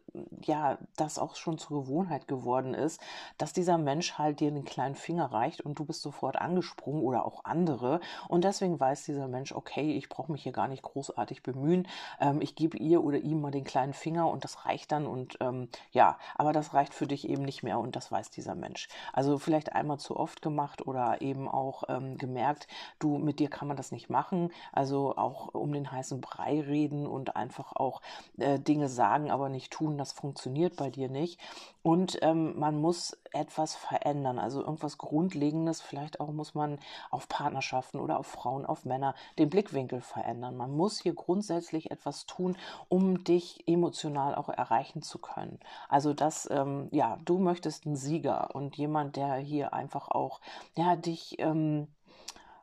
ja, 0.44 0.78
das 0.96 1.18
auch 1.18 1.36
schon 1.36 1.58
zur 1.58 1.82
Gewohnheit 1.82 2.28
geworden 2.28 2.74
ist, 2.74 3.00
dass 3.38 3.52
dieser 3.52 3.78
Mensch 3.78 4.18
halt 4.18 4.40
dir 4.40 4.48
einen 4.48 4.64
kleinen 4.64 4.94
Finger 4.94 5.26
reicht 5.32 5.60
und 5.60 5.78
du 5.78 5.84
bist 5.84 6.02
sofort 6.02 6.36
angesprungen 6.36 7.02
oder 7.02 7.24
auch 7.24 7.44
andere. 7.44 8.00
Und 8.28 8.44
deswegen 8.44 8.78
weiß 8.78 9.04
dieser 9.04 9.28
Mensch, 9.28 9.52
okay, 9.52 9.92
ich 9.92 10.08
brauche 10.08 10.32
mich 10.32 10.42
hier 10.42 10.52
gar 10.52 10.68
nicht 10.68 10.82
großartig 10.82 11.42
bemühen. 11.42 11.86
Ähm, 12.20 12.40
ich 12.40 12.54
gebe 12.54 12.76
ihr 12.78 13.04
oder 13.04 13.18
ihm 13.18 13.40
mal 13.40 13.50
den 13.50 13.64
kleinen 13.64 13.94
Finger 13.94 14.28
und 14.28 14.44
das 14.44 14.64
reicht 14.64 14.92
dann. 14.92 15.06
Und 15.06 15.38
ähm, 15.40 15.68
ja, 15.92 16.18
aber 16.36 16.52
das 16.52 16.74
reicht 16.74 16.94
für 16.94 17.06
dich 17.06 17.28
eben 17.28 17.42
nicht 17.42 17.62
mehr 17.62 17.78
und 17.78 17.96
das 17.96 18.10
weiß 18.10 18.30
dieser 18.30 18.49
Mensch. 18.54 18.88
Also 19.12 19.38
vielleicht 19.38 19.72
einmal 19.72 19.98
zu 19.98 20.16
oft 20.16 20.42
gemacht 20.42 20.86
oder 20.86 21.20
eben 21.22 21.48
auch 21.48 21.84
ähm, 21.88 22.18
gemerkt, 22.18 22.66
du, 22.98 23.18
mit 23.18 23.38
dir 23.38 23.48
kann 23.48 23.68
man 23.68 23.76
das 23.76 23.92
nicht 23.92 24.10
machen. 24.10 24.50
Also 24.72 25.16
auch 25.16 25.54
um 25.54 25.72
den 25.72 25.90
heißen 25.90 26.20
Brei 26.20 26.60
reden 26.60 27.06
und 27.06 27.36
einfach 27.36 27.72
auch 27.74 28.02
äh, 28.38 28.58
Dinge 28.58 28.88
sagen, 28.88 29.30
aber 29.30 29.48
nicht 29.48 29.72
tun 29.72 29.98
das 29.98 30.12
funktioniert 30.12 30.76
bei 30.76 30.90
dir 30.90 31.08
nicht. 31.08 31.40
Und 31.82 32.18
ähm, 32.22 32.58
man 32.58 32.80
muss 32.80 33.16
etwas 33.32 33.74
verändern, 33.74 34.38
also 34.38 34.60
irgendwas 34.60 34.98
Grundlegendes. 34.98 35.80
Vielleicht 35.80 36.20
auch 36.20 36.32
muss 36.32 36.54
man 36.54 36.78
auf 37.10 37.28
Partnerschaften 37.28 37.98
oder 37.98 38.18
auf 38.18 38.26
Frauen, 38.26 38.66
auf 38.66 38.84
Männer 38.84 39.14
den 39.38 39.50
Blickwinkel 39.50 40.00
verändern. 40.00 40.56
Man 40.56 40.76
muss 40.76 41.00
hier 41.00 41.14
grundsätzlich 41.14 41.90
etwas 41.90 42.26
tun, 42.26 42.56
um 42.88 43.24
dich 43.24 43.66
emotional 43.66 44.34
auch 44.34 44.48
erreichen 44.48 45.02
zu 45.02 45.18
können. 45.18 45.58
Also 45.88 46.12
dass, 46.14 46.48
ähm, 46.50 46.88
ja, 46.90 47.18
du 47.24 47.38
möchtest 47.38 47.86
ein 47.86 47.96
Sieger 47.96 48.54
und 48.54 48.76
jemand, 48.76 49.16
der 49.16 49.34
hier 49.36 49.72
einfach 49.72 50.08
auch, 50.08 50.40
ja, 50.76 50.96
dich 50.96 51.38
ähm, 51.38 51.88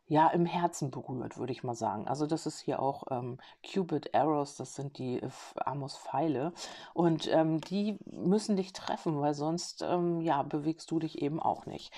ja, 0.07 0.27
im 0.29 0.45
Herzen 0.45 0.89
berührt, 0.89 1.37
würde 1.37 1.51
ich 1.51 1.63
mal 1.63 1.75
sagen. 1.75 2.07
Also 2.07 2.25
das 2.27 2.45
ist 2.45 2.59
hier 2.59 2.81
auch 2.81 3.03
ähm, 3.11 3.37
Cupid 3.61 4.15
Arrows, 4.15 4.55
das 4.55 4.75
sind 4.75 4.97
die 4.97 5.17
äh, 5.17 5.29
Amos 5.57 5.97
Pfeile 5.97 6.53
und 6.93 7.27
ähm, 7.31 7.59
die 7.61 7.97
müssen 8.05 8.55
dich 8.55 8.71
treffen, 8.71 9.19
weil 9.19 9.33
sonst 9.33 9.81
ähm, 9.81 10.21
ja 10.21 10.43
bewegst 10.43 10.91
du 10.91 10.99
dich 10.99 11.21
eben 11.21 11.41
auch 11.41 11.65
nicht. 11.65 11.91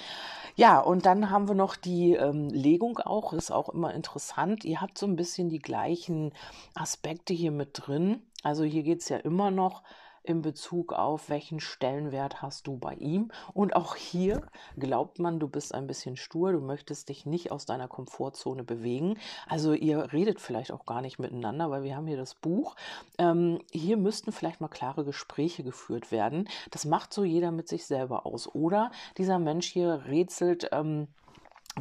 Ja, 0.56 0.80
und 0.80 1.06
dann 1.06 1.30
haben 1.30 1.48
wir 1.48 1.56
noch 1.56 1.76
die 1.76 2.14
ähm, 2.14 2.50
Legung 2.50 2.98
auch, 2.98 3.34
ist 3.34 3.52
auch 3.52 3.70
immer 3.70 3.94
interessant. 3.94 4.66
Ihr 4.66 4.82
habt 4.82 4.98
so 4.98 5.06
ein 5.06 5.16
bisschen 5.16 5.50
die 5.50 5.60
gleichen 5.60 6.34
Aspekte 6.74 7.34
hier 7.34 7.52
mit 7.52 7.72
drin. 7.74 8.24
Also 8.44 8.64
hier 8.64 8.84
geht 8.84 9.02
es 9.02 9.10
ja 9.10 9.18
immer 9.18 9.52
noch 9.52 9.84
in 10.30 10.44
Bezug 10.44 10.94
auf, 10.94 11.30
welchen 11.30 11.60
Stellenwert 11.60 12.42
hast 12.42 12.68
du 12.68 12.78
bei 12.78 12.94
ihm. 12.94 13.32
Und 13.54 13.76
auch 13.76 13.96
hier 13.96 14.44
glaubt 14.78 15.18
man, 15.18 15.40
du 15.40 15.48
bist 15.48 15.74
ein 15.74 15.88
bisschen 15.88 16.16
stur, 16.16 16.52
du 16.52 16.62
möchtest 16.62 17.10
dich 17.10 17.26
nicht 17.26 17.52
aus 17.52 17.66
deiner 17.66 17.88
Komfortzone 17.88 18.64
bewegen. 18.64 19.18
Also 19.48 19.74
ihr 19.74 20.14
redet 20.14 20.40
vielleicht 20.40 20.72
auch 20.72 20.86
gar 20.86 21.02
nicht 21.02 21.18
miteinander, 21.18 21.72
weil 21.72 21.84
wir 21.84 21.96
haben 21.96 22.06
hier 22.06 22.18
das 22.18 22.36
Buch. 22.36 22.76
Ähm, 23.18 23.60
hier 23.72 23.98
müssten 23.98 24.32
vielleicht 24.32 24.62
mal 24.62 24.68
klare 24.68 25.04
Gespräche 25.04 25.64
geführt 25.64 26.12
werden. 26.12 26.48
Das 26.70 26.86
macht 26.86 27.12
so 27.12 27.24
jeder 27.24 27.52
mit 27.52 27.68
sich 27.68 27.88
selber 27.88 28.28
aus. 28.28 28.54
Oder 28.54 28.92
dieser 29.18 29.40
Mensch 29.40 29.68
hier 29.68 30.04
rätselt. 30.06 30.70
Ähm, 30.72 31.08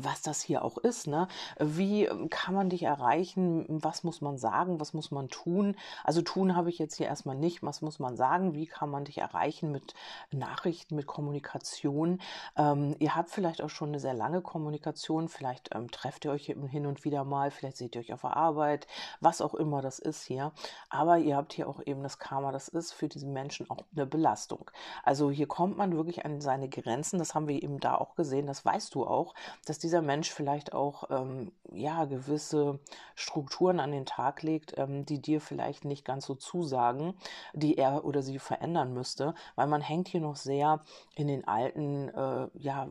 was 0.05 0.23
das 0.23 0.41
hier 0.43 0.65
auch 0.65 0.79
ist. 0.79 1.07
Ne? 1.07 1.29
Wie 1.59 2.05
ähm, 2.05 2.31
kann 2.31 2.55
man 2.55 2.69
dich 2.71 2.83
erreichen? 2.83 3.65
Was 3.69 4.05
muss 4.05 4.21
man 4.21 4.39
sagen? 4.39 4.81
Was 4.81 4.95
muss 4.95 5.11
man 5.11 5.29
tun? 5.29 5.77
Also 6.05 6.23
tun 6.23 6.57
habe 6.57 6.71
ich 6.71 6.79
jetzt 6.79 6.97
hier 6.97 7.07
erstmal 7.07 7.37
nicht. 7.37 7.63
Was 7.63 7.83
muss 7.83 7.99
man 7.99 8.17
sagen? 8.17 8.55
Wie 8.55 8.67
kann 8.67 8.91
man 8.91 9.05
dich 9.05 9.19
erreichen 9.19 9.73
mit 9.73 9.95
Nachrichten, 10.31 10.97
mit 10.97 11.07
Kommunikation? 11.07 12.21
Ähm, 12.57 12.97
ihr 12.99 13.15
habt 13.15 13.31
vielleicht 13.31 13.63
auch 13.63 13.71
schon 13.71 13.89
eine 13.89 14.01
sehr 14.01 14.15
lange 14.15 14.41
Kommunikation. 14.43 15.29
Vielleicht 15.29 15.75
ähm, 15.75 15.91
trefft 15.91 16.25
ihr 16.25 16.31
euch 16.31 16.47
hin 16.47 16.87
und 16.87 17.05
wieder 17.05 17.25
mal. 17.25 17.51
Vielleicht 17.51 17.77
seht 17.77 17.95
ihr 17.95 18.01
euch 18.01 18.13
auf 18.13 18.23
der 18.23 18.37
Arbeit. 18.37 18.87
Was 19.21 19.41
auch 19.41 19.55
immer 19.55 19.83
das 19.83 19.99
ist 19.99 20.25
hier. 20.25 20.53
Aber 20.91 21.19
ihr 21.19 21.37
habt 21.37 21.53
hier 21.53 21.69
auch 21.69 21.81
eben 21.85 22.03
das 22.03 22.19
Karma. 22.19 22.53
Das 22.53 22.69
ist 22.69 22.93
für 22.93 23.09
diesen 23.09 23.33
Menschen 23.33 23.69
auch 23.71 23.85
eine 23.95 24.07
Belastung. 24.07 24.71
Also 25.03 25.31
hier 25.31 25.47
kommt 25.47 25.77
man 25.77 25.97
wirklich 25.97 26.25
an 26.25 26.41
seine 26.41 26.69
Grenzen. 26.69 27.19
Das 27.19 27.35
haben 27.35 27.49
wir 27.49 27.63
eben 27.63 27.81
da 27.81 27.95
auch 27.95 28.15
gesehen. 28.15 28.47
Das 28.47 28.65
weißt 28.65 28.95
du 28.95 29.07
auch, 29.07 29.35
dass 29.67 29.79
die 29.79 29.88
dieser 29.89 30.03
Mensch 30.03 30.31
vielleicht 30.31 30.75
auch 30.75 31.05
ähm, 31.09 31.51
ja 31.73 32.05
gewisse 32.05 32.79
Strukturen 33.15 33.81
an 33.81 33.91
den 33.91 34.05
Tag 34.05 34.43
legt, 34.43 34.75
ähm, 34.77 35.07
die 35.07 35.19
dir 35.19 35.41
vielleicht 35.41 35.87
nicht 35.87 36.05
ganz 36.05 36.27
so 36.27 36.35
zusagen, 36.35 37.15
die 37.55 37.79
er 37.79 38.05
oder 38.05 38.21
sie 38.21 38.39
verändern 38.39 38.93
müsste, 38.93 39.35
weil 39.55 39.67
man 39.67 39.81
hängt 39.81 40.09
hier 40.09 40.21
noch 40.21 40.37
sehr 40.37 40.81
in 41.15 41.27
den 41.27 41.49
alten 41.49 42.11
äh, 42.11 42.49
ja 42.59 42.89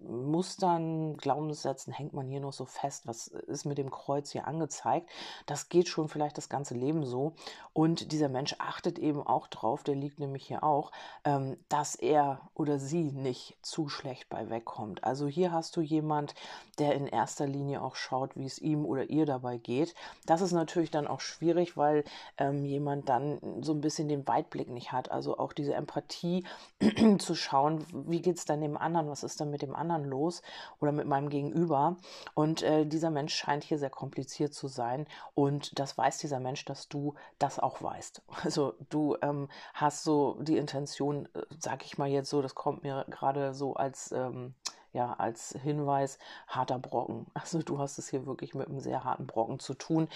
Mustern, 0.00 1.16
Glaubenssätzen 1.16 1.92
hängt 1.92 2.12
man 2.12 2.28
hier 2.28 2.40
noch 2.40 2.52
so 2.52 2.64
fest. 2.64 3.06
Was 3.06 3.28
ist 3.28 3.64
mit 3.64 3.78
dem 3.78 3.90
Kreuz 3.90 4.30
hier 4.30 4.46
angezeigt? 4.46 5.08
Das 5.46 5.68
geht 5.68 5.88
schon 5.88 6.08
vielleicht 6.08 6.38
das 6.38 6.48
ganze 6.48 6.74
Leben 6.74 7.04
so. 7.04 7.34
Und 7.72 8.12
dieser 8.12 8.28
Mensch 8.28 8.56
achtet 8.58 8.98
eben 8.98 9.26
auch 9.26 9.46
drauf, 9.46 9.82
der 9.82 9.94
liegt 9.94 10.18
nämlich 10.18 10.46
hier 10.46 10.62
auch, 10.62 10.92
ähm, 11.24 11.56
dass 11.68 11.94
er 11.94 12.40
oder 12.54 12.78
sie 12.78 13.12
nicht 13.12 13.56
zu 13.62 13.88
schlecht 13.88 14.28
bei 14.28 14.50
wegkommt. 14.50 15.04
Also 15.04 15.26
hier 15.26 15.52
hast 15.52 15.76
du 15.76 15.80
jemand, 15.80 16.34
der 16.78 16.94
in 16.94 17.06
erster 17.06 17.46
Linie 17.46 17.82
auch 17.82 17.96
schaut, 17.96 18.36
wie 18.36 18.46
es 18.46 18.58
ihm 18.58 18.84
oder 18.84 19.10
ihr 19.10 19.26
dabei 19.26 19.56
geht. 19.58 19.94
Das 20.26 20.40
ist 20.40 20.52
natürlich 20.52 20.90
dann 20.90 21.06
auch 21.06 21.20
schwierig, 21.20 21.76
weil 21.76 22.04
ähm, 22.38 22.64
jemand 22.64 23.08
dann 23.08 23.38
so 23.60 23.72
ein 23.72 23.80
bisschen 23.80 24.08
den 24.08 24.26
Weitblick 24.26 24.68
nicht 24.68 24.92
hat. 24.92 25.10
Also 25.10 25.38
auch 25.38 25.52
diese 25.52 25.74
Empathie 25.74 26.44
zu 27.18 27.34
schauen, 27.34 27.86
wie 27.92 28.22
geht 28.22 28.36
es 28.36 28.44
dann 28.44 28.60
dem 28.60 28.76
anderen, 28.76 29.08
was 29.08 29.22
ist 29.22 29.40
dann 29.40 29.50
mit 29.50 29.62
dem 29.62 29.74
anderen 29.74 29.81
anderen 29.82 30.04
los 30.04 30.42
oder 30.80 30.92
mit 30.92 31.06
meinem 31.06 31.28
Gegenüber. 31.28 31.96
Und 32.34 32.62
äh, 32.62 32.86
dieser 32.86 33.10
Mensch 33.10 33.34
scheint 33.34 33.64
hier 33.64 33.78
sehr 33.78 33.90
kompliziert 33.90 34.54
zu 34.54 34.68
sein. 34.68 35.06
Und 35.34 35.78
das 35.78 35.98
weiß 35.98 36.18
dieser 36.18 36.40
Mensch, 36.40 36.64
dass 36.64 36.88
du 36.88 37.14
das 37.38 37.58
auch 37.58 37.82
weißt. 37.82 38.22
Also 38.52 38.74
du 38.90 39.16
ähm, 39.22 39.48
hast 39.72 40.04
so 40.04 40.36
die 40.42 40.56
Intention, 40.58 41.26
äh, 41.34 41.42
sag 41.58 41.84
ich 41.84 41.96
mal 41.96 42.08
jetzt 42.08 42.28
so, 42.28 42.42
das 42.42 42.54
kommt 42.54 42.82
mir 42.82 43.06
gerade 43.08 43.54
so 43.54 43.74
als 43.74 44.12
ähm, 44.12 44.54
ja, 44.92 45.14
als 45.14 45.56
Hinweis, 45.62 46.18
harter 46.46 46.78
Brocken. 46.78 47.26
Also 47.42 47.60
du 47.60 47.78
hast 47.78 47.98
es 47.98 48.08
hier 48.08 48.24
wirklich 48.24 48.54
mit 48.54 48.68
einem 48.68 48.80
sehr 48.80 49.04
harten 49.04 49.26
Brocken 49.26 49.58
zu 49.58 49.74
tun. 49.74 50.08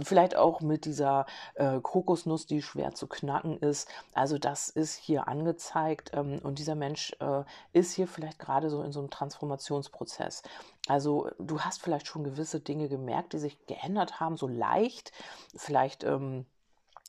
Vielleicht 0.00 0.36
auch 0.36 0.60
mit 0.60 0.84
dieser 0.84 1.26
äh, 1.54 1.80
Kokosnuss, 1.80 2.46
die 2.46 2.62
schwer 2.62 2.94
zu 2.94 3.08
knacken 3.08 3.58
ist. 3.58 3.88
Also 4.14 4.38
das 4.38 4.68
ist 4.68 4.94
hier 4.94 5.28
angezeigt 5.28 6.12
ähm, 6.14 6.38
und 6.42 6.58
dieser 6.58 6.76
Mensch 6.76 7.16
äh, 7.20 7.42
ist 7.72 7.92
hier 7.94 8.06
vielleicht 8.06 8.38
gerade 8.38 8.70
so 8.70 8.82
in 8.82 8.92
so 8.92 9.00
einem 9.00 9.10
Transformationsprozess. 9.10 10.42
Also 10.86 11.30
du 11.38 11.60
hast 11.60 11.82
vielleicht 11.82 12.06
schon 12.06 12.24
gewisse 12.24 12.60
Dinge 12.60 12.88
gemerkt, 12.88 13.32
die 13.32 13.38
sich 13.38 13.66
geändert 13.66 14.20
haben, 14.20 14.36
so 14.36 14.46
leicht. 14.46 15.12
Vielleicht 15.54 16.04
ähm, 16.04 16.46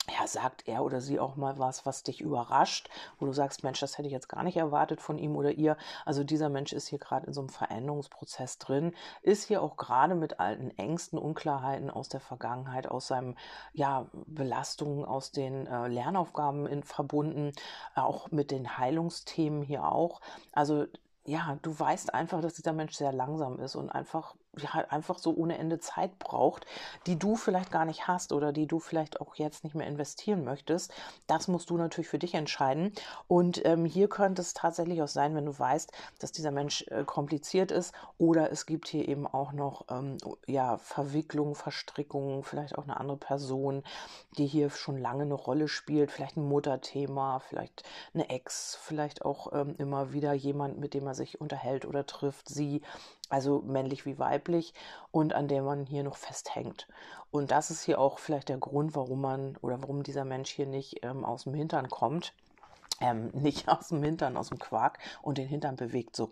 ja, 0.08 0.26
sagt 0.26 0.66
er 0.66 0.82
oder 0.82 1.00
sie 1.00 1.20
auch 1.20 1.36
mal 1.36 1.58
was, 1.58 1.86
was 1.86 2.02
dich 2.02 2.20
überrascht, 2.20 2.88
wo 3.18 3.26
du 3.26 3.32
sagst, 3.32 3.62
Mensch, 3.62 3.80
das 3.80 3.98
hätte 3.98 4.06
ich 4.08 4.12
jetzt 4.12 4.28
gar 4.28 4.42
nicht 4.42 4.56
erwartet 4.56 5.00
von 5.00 5.18
ihm 5.18 5.36
oder 5.36 5.52
ihr. 5.52 5.76
Also 6.04 6.24
dieser 6.24 6.48
Mensch 6.48 6.72
ist 6.72 6.88
hier 6.88 6.98
gerade 6.98 7.26
in 7.26 7.32
so 7.32 7.40
einem 7.40 7.50
Veränderungsprozess 7.50 8.58
drin, 8.58 8.94
ist 9.22 9.44
hier 9.44 9.62
auch 9.62 9.76
gerade 9.76 10.14
mit 10.14 10.40
alten 10.40 10.70
Ängsten, 10.78 11.18
Unklarheiten 11.18 11.90
aus 11.90 12.08
der 12.08 12.20
Vergangenheit, 12.20 12.88
aus 12.88 13.08
seinem, 13.08 13.36
ja, 13.72 14.06
Belastungen, 14.26 15.04
aus 15.04 15.32
den 15.32 15.66
äh, 15.66 15.88
Lernaufgaben 15.88 16.66
in, 16.66 16.82
verbunden, 16.82 17.52
auch 17.94 18.30
mit 18.30 18.50
den 18.50 18.78
Heilungsthemen 18.78 19.62
hier 19.62 19.84
auch. 19.84 20.20
Also 20.52 20.86
ja, 21.26 21.58
du 21.62 21.78
weißt 21.78 22.14
einfach, 22.14 22.40
dass 22.40 22.54
dieser 22.54 22.72
Mensch 22.72 22.94
sehr 22.94 23.12
langsam 23.12 23.58
ist 23.60 23.76
und 23.76 23.90
einfach 23.90 24.34
ja, 24.58 24.84
einfach 24.88 25.18
so 25.18 25.32
ohne 25.34 25.58
Ende 25.58 25.78
Zeit 25.78 26.18
braucht, 26.18 26.66
die 27.06 27.18
du 27.18 27.36
vielleicht 27.36 27.70
gar 27.70 27.84
nicht 27.84 28.08
hast 28.08 28.32
oder 28.32 28.52
die 28.52 28.66
du 28.66 28.80
vielleicht 28.80 29.20
auch 29.20 29.36
jetzt 29.36 29.62
nicht 29.62 29.74
mehr 29.74 29.86
investieren 29.86 30.44
möchtest. 30.44 30.92
Das 31.26 31.46
musst 31.46 31.70
du 31.70 31.76
natürlich 31.76 32.08
für 32.08 32.18
dich 32.18 32.34
entscheiden. 32.34 32.92
Und 33.28 33.64
ähm, 33.64 33.84
hier 33.84 34.08
könnte 34.08 34.42
es 34.42 34.52
tatsächlich 34.52 35.02
auch 35.02 35.08
sein, 35.08 35.34
wenn 35.36 35.46
du 35.46 35.56
weißt, 35.56 35.92
dass 36.18 36.32
dieser 36.32 36.50
Mensch 36.50 36.84
äh, 36.88 37.04
kompliziert 37.04 37.70
ist 37.70 37.94
oder 38.18 38.50
es 38.50 38.66
gibt 38.66 38.88
hier 38.88 39.08
eben 39.08 39.26
auch 39.26 39.52
noch 39.52 39.86
ähm, 39.88 40.18
ja, 40.46 40.78
Verwicklungen, 40.78 41.54
Verstrickungen, 41.54 42.42
vielleicht 42.42 42.76
auch 42.76 42.84
eine 42.84 42.98
andere 42.98 43.18
Person, 43.18 43.84
die 44.36 44.46
hier 44.46 44.70
schon 44.70 44.98
lange 44.98 45.22
eine 45.22 45.34
Rolle 45.34 45.68
spielt, 45.68 46.10
vielleicht 46.10 46.36
ein 46.36 46.48
Mutterthema, 46.48 47.38
vielleicht 47.38 47.84
eine 48.14 48.28
Ex, 48.30 48.76
vielleicht 48.80 49.24
auch 49.24 49.52
ähm, 49.52 49.76
immer 49.78 50.12
wieder 50.12 50.32
jemand, 50.32 50.78
mit 50.78 50.94
dem 50.94 51.06
er 51.06 51.14
sich 51.14 51.40
unterhält 51.40 51.84
oder 51.84 52.04
trifft, 52.06 52.48
sie 52.48 52.82
also 53.30 53.62
männlich 53.62 54.04
wie 54.04 54.18
weiblich, 54.18 54.74
und 55.10 55.32
an 55.34 55.48
der 55.48 55.62
man 55.62 55.86
hier 55.86 56.02
noch 56.02 56.16
festhängt. 56.16 56.86
Und 57.30 57.50
das 57.50 57.70
ist 57.70 57.82
hier 57.82 57.98
auch 57.98 58.18
vielleicht 58.18 58.48
der 58.48 58.58
Grund, 58.58 58.94
warum 58.94 59.22
man 59.22 59.56
oder 59.62 59.80
warum 59.80 60.02
dieser 60.02 60.24
Mensch 60.24 60.50
hier 60.50 60.66
nicht 60.66 61.04
ähm, 61.04 61.24
aus 61.24 61.44
dem 61.44 61.54
Hintern 61.54 61.88
kommt 61.88 62.34
ähm, 63.00 63.30
nicht 63.34 63.68
aus 63.68 63.88
dem 63.88 64.02
Hintern, 64.02 64.36
aus 64.36 64.48
dem 64.48 64.58
Quark 64.58 64.98
und 65.22 65.38
den 65.38 65.48
Hintern 65.48 65.76
bewegt 65.76 66.14
so. 66.14 66.30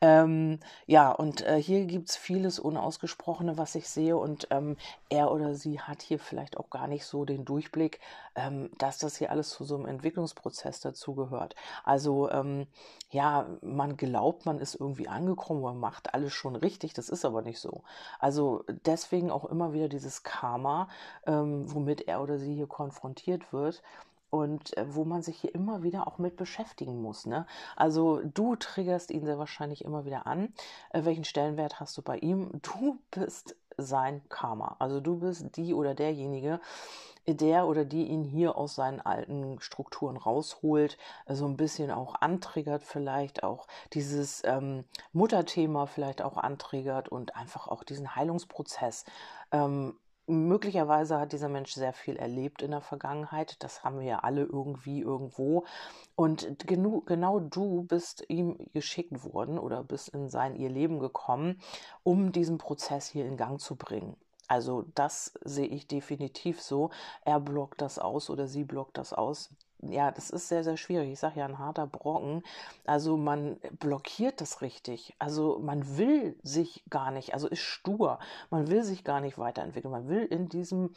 Ähm, 0.00 0.58
ja, 0.86 1.10
und 1.10 1.42
äh, 1.46 1.60
hier 1.60 1.84
gibt 1.84 2.10
es 2.10 2.16
vieles 2.16 2.58
Unausgesprochene, 2.58 3.56
was 3.58 3.74
ich 3.74 3.88
sehe 3.88 4.16
und 4.16 4.48
ähm, 4.50 4.76
er 5.08 5.30
oder 5.30 5.54
sie 5.54 5.80
hat 5.80 6.02
hier 6.02 6.18
vielleicht 6.18 6.56
auch 6.56 6.70
gar 6.70 6.88
nicht 6.88 7.04
so 7.04 7.24
den 7.24 7.44
Durchblick, 7.44 8.00
ähm, 8.34 8.70
dass 8.78 8.98
das 8.98 9.16
hier 9.16 9.30
alles 9.30 9.50
zu 9.50 9.64
so 9.64 9.76
einem 9.76 9.86
Entwicklungsprozess 9.86 10.80
dazugehört. 10.80 11.54
Also 11.84 12.30
ähm, 12.30 12.66
ja, 13.10 13.46
man 13.62 13.96
glaubt, 13.96 14.44
man 14.44 14.58
ist 14.58 14.74
irgendwie 14.74 15.08
angekommen, 15.08 15.62
man 15.62 15.78
macht 15.78 16.14
alles 16.14 16.32
schon 16.32 16.56
richtig, 16.56 16.92
das 16.92 17.08
ist 17.08 17.24
aber 17.24 17.42
nicht 17.42 17.58
so. 17.58 17.82
Also 18.18 18.64
deswegen 18.84 19.30
auch 19.30 19.46
immer 19.46 19.72
wieder 19.72 19.88
dieses 19.88 20.22
Karma, 20.22 20.88
ähm, 21.26 21.72
womit 21.72 22.02
er 22.02 22.22
oder 22.22 22.38
sie 22.38 22.54
hier 22.54 22.66
konfrontiert 22.66 23.52
wird 23.52 23.82
und 24.30 24.76
äh, 24.76 24.94
wo 24.94 25.04
man 25.04 25.22
sich 25.22 25.38
hier 25.38 25.54
immer 25.54 25.82
wieder 25.82 26.06
auch 26.06 26.18
mit 26.18 26.36
beschäftigen 26.36 27.00
muss. 27.00 27.26
Ne? 27.26 27.46
Also 27.76 28.20
du 28.22 28.56
triggerst 28.56 29.10
ihn 29.10 29.24
sehr 29.24 29.38
wahrscheinlich 29.38 29.84
immer 29.84 30.04
wieder 30.04 30.26
an. 30.26 30.52
Äh, 30.90 31.04
welchen 31.04 31.24
Stellenwert 31.24 31.80
hast 31.80 31.96
du 31.96 32.02
bei 32.02 32.18
ihm? 32.18 32.50
Du 32.62 32.98
bist 33.10 33.56
sein 33.76 34.22
Karma. 34.28 34.76
Also 34.80 35.00
du 35.00 35.20
bist 35.20 35.56
die 35.56 35.72
oder 35.72 35.94
derjenige, 35.94 36.60
der 37.26 37.66
oder 37.66 37.84
die 37.84 38.06
ihn 38.06 38.24
hier 38.24 38.56
aus 38.56 38.74
seinen 38.74 39.00
alten 39.00 39.60
Strukturen 39.60 40.16
rausholt, 40.16 40.92
so 40.92 40.98
also 41.26 41.46
ein 41.46 41.56
bisschen 41.56 41.90
auch 41.90 42.14
antriggert, 42.20 42.82
vielleicht 42.82 43.42
auch 43.42 43.66
dieses 43.92 44.42
ähm, 44.44 44.84
Mutterthema 45.12 45.86
vielleicht 45.86 46.22
auch 46.22 46.36
antriggert 46.36 47.08
und 47.08 47.36
einfach 47.36 47.68
auch 47.68 47.84
diesen 47.84 48.16
Heilungsprozess 48.16 49.04
ähm, 49.52 49.96
möglicherweise 50.28 51.18
hat 51.18 51.32
dieser 51.32 51.48
Mensch 51.48 51.72
sehr 51.72 51.92
viel 51.92 52.16
erlebt 52.16 52.62
in 52.62 52.70
der 52.70 52.80
Vergangenheit. 52.80 53.62
Das 53.62 53.84
haben 53.84 53.98
wir 53.98 54.06
ja 54.06 54.18
alle 54.20 54.42
irgendwie 54.44 55.00
irgendwo. 55.00 55.64
Und 56.16 56.66
genu 56.66 57.02
genau 57.02 57.40
du 57.40 57.82
bist 57.82 58.24
ihm 58.28 58.56
geschickt 58.72 59.24
worden 59.24 59.58
oder 59.58 59.82
bist 59.82 60.10
in 60.10 60.28
sein 60.28 60.54
ihr 60.54 60.70
Leben 60.70 60.98
gekommen, 61.00 61.60
um 62.02 62.32
diesen 62.32 62.58
Prozess 62.58 63.08
hier 63.08 63.26
in 63.26 63.36
Gang 63.36 63.60
zu 63.60 63.76
bringen. 63.76 64.16
Also 64.48 64.84
das 64.94 65.32
sehe 65.44 65.66
ich 65.66 65.86
definitiv 65.86 66.62
so. 66.62 66.90
Er 67.24 67.40
blockt 67.40 67.80
das 67.80 67.98
aus 67.98 68.30
oder 68.30 68.46
sie 68.46 68.64
blockt 68.64 68.96
das 68.96 69.12
aus 69.12 69.50
ja, 69.80 70.10
das 70.10 70.30
ist 70.30 70.48
sehr, 70.48 70.64
sehr 70.64 70.76
schwierig. 70.76 71.12
Ich 71.12 71.18
sage 71.20 71.40
ja, 71.40 71.46
ein 71.46 71.58
harter 71.58 71.86
Brocken. 71.86 72.42
Also 72.84 73.16
man 73.16 73.58
blockiert 73.78 74.40
das 74.40 74.60
richtig. 74.60 75.14
Also 75.18 75.58
man 75.60 75.96
will 75.96 76.36
sich 76.42 76.82
gar 76.90 77.10
nicht, 77.10 77.34
also 77.34 77.46
ist 77.48 77.60
stur. 77.60 78.18
Man 78.50 78.68
will 78.68 78.82
sich 78.82 79.04
gar 79.04 79.20
nicht 79.20 79.38
weiterentwickeln. 79.38 79.92
Man 79.92 80.08
will 80.08 80.24
in 80.24 80.48
diesem, 80.48 80.94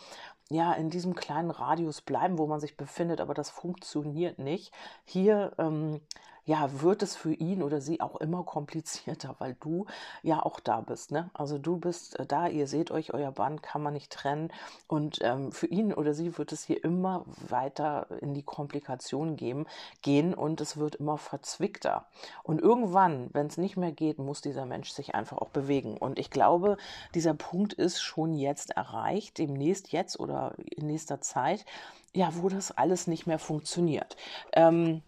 ja, 0.50 0.74
in 0.74 0.90
diesem 0.90 1.16
kleinen 1.16 1.52
Radius 1.52 2.02
bleiben, 2.02 2.38
wo 2.38 2.48
man 2.48 2.60
sich 2.60 2.76
befindet, 2.76 3.22
aber 3.22 3.34
das 3.34 3.50
funktioniert 3.50 4.40
nicht. 4.40 4.74
Hier 5.06 5.54
ähm, 5.60 6.02
ja, 6.46 6.82
wird 6.82 7.04
es 7.04 7.16
für 7.16 7.34
ihn 7.34 7.62
oder 7.62 7.82
sie 7.82 8.02
auch 8.02 8.16
immer 8.16 8.44
komplizierter, 8.44 9.36
weil 9.40 9.56
du 9.60 9.86
ja 10.24 10.44
auch 10.44 10.60
da 10.60 10.82
bist. 10.82 11.12
Ne? 11.12 11.30
Also 11.34 11.58
du 11.58 11.78
bist 11.78 12.20
äh, 12.20 12.26
da, 12.26 12.48
ihr 12.48 12.68
seht 12.68 12.92
euch, 12.92 13.14
euer 13.14 13.32
Band 13.32 13.62
kann 13.62 13.84
man 13.84 13.94
nicht 13.94 14.12
trennen. 14.12 14.52
Und 14.88 15.20
ähm, 15.22 15.52
für 15.52 15.68
ihn 15.68 15.94
oder 15.94 16.14
sie 16.14 16.38
wird 16.38 16.52
es 16.52 16.64
hier 16.64 16.84
immer 16.84 17.26
weiter 17.48 18.08
in 18.22 18.34
die 18.34 18.44
Komplikation 18.44 19.36
geben, 19.36 19.68
gehen 20.02 20.34
und 20.34 20.62
es 20.62 20.78
wird 20.78 20.96
immer 20.96 21.18
verzwickter. 21.18 22.06
Und 22.44 22.60
irgendwann, 22.60 23.30
wenn 23.34 23.48
es 23.48 23.58
nicht 23.58 23.78
mehr 23.78 23.92
geht, 23.92 24.18
muss 24.18 24.42
dieser 24.42 24.66
Mensch 24.66 24.92
sich 24.92 25.14
einfach 25.14 25.38
auch 25.38 25.50
bewegen. 25.50 25.98
Und 25.98 26.18
ich 26.18 26.32
glaube, 26.32 26.78
dieser 27.14 27.36
Punkt 27.36 27.74
ist 27.74 28.02
schon 28.02 28.34
jetzt 28.34 28.72
erreicht, 28.72 29.38
demnächst 29.38 29.92
jetzt 29.92 30.20
oder 30.20 30.56
in 30.58 30.88
nächster 30.88 31.22
Zeit, 31.22 31.66
ja, 32.14 32.30
wo 32.36 32.50
das 32.50 32.72
alles 32.72 33.08
nicht 33.08 33.28
mehr 33.28 33.40
funktioniert. 33.40 34.18
Ähm, 34.54 35.02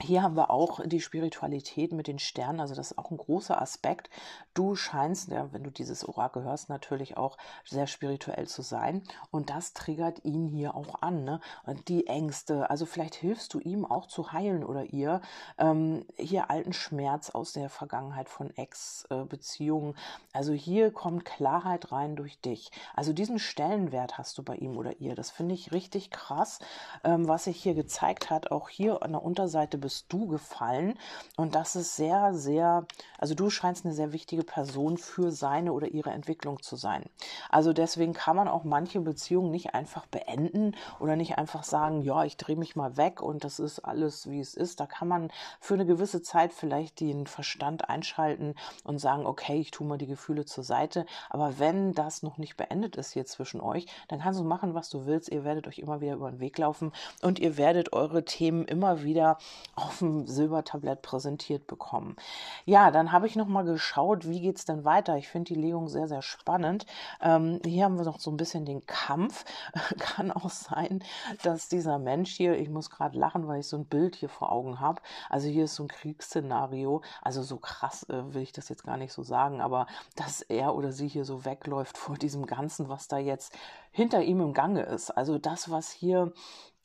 hier 0.00 0.22
haben 0.22 0.36
wir 0.36 0.50
auch 0.50 0.80
die 0.84 1.00
Spiritualität 1.00 1.92
mit 1.92 2.06
den 2.06 2.18
Sternen, 2.18 2.60
also 2.60 2.74
das 2.74 2.90
ist 2.90 2.98
auch 2.98 3.10
ein 3.10 3.16
großer 3.16 3.60
Aspekt. 3.60 4.10
Du 4.52 4.74
scheinst, 4.74 5.30
ja, 5.30 5.52
wenn 5.52 5.64
du 5.64 5.70
dieses 5.70 6.06
Orakel 6.06 6.44
hörst, 6.44 6.68
natürlich 6.68 7.16
auch 7.16 7.38
sehr 7.64 7.86
spirituell 7.86 8.46
zu 8.46 8.62
sein 8.62 9.02
und 9.30 9.48
das 9.48 9.72
triggert 9.72 10.24
ihn 10.24 10.48
hier 10.48 10.74
auch 10.74 11.02
an. 11.02 11.24
Ne? 11.24 11.40
Die 11.88 12.06
Ängste, 12.06 12.68
also 12.68 12.84
vielleicht 12.84 13.14
hilfst 13.14 13.54
du 13.54 13.58
ihm 13.60 13.84
auch 13.86 14.06
zu 14.06 14.32
heilen 14.32 14.64
oder 14.64 14.84
ihr 14.84 15.22
ähm, 15.58 16.04
hier 16.16 16.50
alten 16.50 16.72
Schmerz 16.72 17.30
aus 17.30 17.52
der 17.52 17.70
Vergangenheit 17.70 18.28
von 18.28 18.54
Ex-Beziehungen. 18.56 19.94
Also 20.32 20.52
hier 20.52 20.90
kommt 20.90 21.24
Klarheit 21.24 21.92
rein 21.92 22.16
durch 22.16 22.40
dich. 22.40 22.70
Also 22.94 23.12
diesen 23.12 23.38
Stellenwert 23.38 24.18
hast 24.18 24.36
du 24.36 24.42
bei 24.42 24.56
ihm 24.56 24.76
oder 24.76 25.00
ihr. 25.00 25.14
Das 25.14 25.30
finde 25.30 25.54
ich 25.54 25.72
richtig 25.72 26.10
krass, 26.10 26.58
ähm, 27.02 27.28
was 27.28 27.44
sich 27.44 27.62
hier 27.62 27.74
gezeigt 27.74 28.30
hat. 28.30 28.50
Auch 28.50 28.68
hier 28.68 29.02
an 29.02 29.12
der 29.12 29.22
Unterseite 29.22 29.75
bist 29.78 30.06
du 30.08 30.26
gefallen. 30.26 30.98
Und 31.36 31.54
das 31.54 31.76
ist 31.76 31.96
sehr, 31.96 32.34
sehr, 32.34 32.86
also 33.18 33.34
du 33.34 33.50
scheinst 33.50 33.84
eine 33.84 33.94
sehr 33.94 34.12
wichtige 34.12 34.42
Person 34.42 34.98
für 34.98 35.32
seine 35.32 35.72
oder 35.72 35.88
ihre 35.88 36.10
Entwicklung 36.10 36.62
zu 36.62 36.76
sein. 36.76 37.04
Also 37.50 37.72
deswegen 37.72 38.12
kann 38.12 38.36
man 38.36 38.48
auch 38.48 38.64
manche 38.64 39.00
Beziehungen 39.00 39.50
nicht 39.50 39.74
einfach 39.74 40.06
beenden 40.06 40.74
oder 41.00 41.16
nicht 41.16 41.38
einfach 41.38 41.64
sagen, 41.64 42.02
ja, 42.02 42.24
ich 42.24 42.36
drehe 42.36 42.56
mich 42.56 42.76
mal 42.76 42.96
weg 42.96 43.22
und 43.22 43.44
das 43.44 43.58
ist 43.58 43.80
alles, 43.80 44.30
wie 44.30 44.40
es 44.40 44.54
ist. 44.54 44.80
Da 44.80 44.86
kann 44.86 45.08
man 45.08 45.30
für 45.60 45.74
eine 45.74 45.86
gewisse 45.86 46.22
Zeit 46.22 46.52
vielleicht 46.52 47.00
den 47.00 47.26
Verstand 47.26 47.88
einschalten 47.88 48.54
und 48.84 48.98
sagen, 48.98 49.26
okay, 49.26 49.60
ich 49.60 49.70
tue 49.70 49.86
mal 49.86 49.98
die 49.98 50.06
Gefühle 50.06 50.44
zur 50.44 50.64
Seite. 50.64 51.06
Aber 51.30 51.58
wenn 51.58 51.92
das 51.92 52.22
noch 52.22 52.38
nicht 52.38 52.56
beendet 52.56 52.96
ist 52.96 53.12
hier 53.12 53.26
zwischen 53.26 53.60
euch, 53.60 53.86
dann 54.08 54.20
kannst 54.20 54.40
du 54.40 54.44
machen, 54.44 54.74
was 54.74 54.88
du 54.88 55.06
willst. 55.06 55.30
Ihr 55.30 55.44
werdet 55.44 55.66
euch 55.66 55.78
immer 55.78 56.00
wieder 56.00 56.14
über 56.14 56.30
den 56.30 56.40
Weg 56.40 56.58
laufen 56.58 56.92
und 57.22 57.38
ihr 57.38 57.56
werdet 57.56 57.92
eure 57.92 58.24
Themen 58.24 58.64
immer 58.64 59.02
wieder 59.02 59.38
auf 59.76 59.98
dem 59.98 60.26
Silbertablett 60.26 61.02
präsentiert 61.02 61.66
bekommen. 61.66 62.16
Ja, 62.64 62.90
dann 62.90 63.12
habe 63.12 63.26
ich 63.26 63.36
noch 63.36 63.46
mal 63.46 63.64
geschaut, 63.64 64.26
wie 64.26 64.40
geht 64.40 64.56
es 64.56 64.64
denn 64.64 64.86
weiter. 64.86 65.18
Ich 65.18 65.28
finde 65.28 65.54
die 65.54 65.60
Legung 65.60 65.88
sehr, 65.88 66.08
sehr 66.08 66.22
spannend. 66.22 66.86
Ähm, 67.20 67.60
hier 67.64 67.84
haben 67.84 67.98
wir 67.98 68.04
noch 68.04 68.18
so 68.18 68.30
ein 68.30 68.38
bisschen 68.38 68.64
den 68.64 68.86
Kampf. 68.86 69.44
Kann 69.98 70.32
auch 70.32 70.48
sein, 70.48 71.04
dass 71.42 71.68
dieser 71.68 71.98
Mensch 71.98 72.32
hier, 72.32 72.58
ich 72.58 72.70
muss 72.70 72.88
gerade 72.88 73.18
lachen, 73.18 73.46
weil 73.46 73.60
ich 73.60 73.68
so 73.68 73.76
ein 73.76 73.84
Bild 73.84 74.16
hier 74.16 74.30
vor 74.30 74.50
Augen 74.50 74.80
habe. 74.80 75.02
Also 75.28 75.48
hier 75.48 75.64
ist 75.64 75.74
so 75.74 75.84
ein 75.84 75.88
Kriegsszenario. 75.88 77.02
Also 77.20 77.42
so 77.42 77.58
krass 77.58 78.08
äh, 78.08 78.34
will 78.34 78.42
ich 78.42 78.52
das 78.52 78.70
jetzt 78.70 78.84
gar 78.84 78.96
nicht 78.96 79.12
so 79.12 79.22
sagen, 79.22 79.60
aber 79.60 79.86
dass 80.16 80.40
er 80.40 80.74
oder 80.74 80.90
sie 80.90 81.08
hier 81.08 81.26
so 81.26 81.44
wegläuft 81.44 81.98
vor 81.98 82.16
diesem 82.16 82.46
Ganzen, 82.46 82.88
was 82.88 83.08
da 83.08 83.18
jetzt 83.18 83.52
hinter 83.90 84.22
ihm 84.22 84.40
im 84.40 84.54
Gange 84.54 84.82
ist. 84.84 85.10
Also 85.10 85.38
das, 85.38 85.70
was 85.70 85.90
hier 85.90 86.32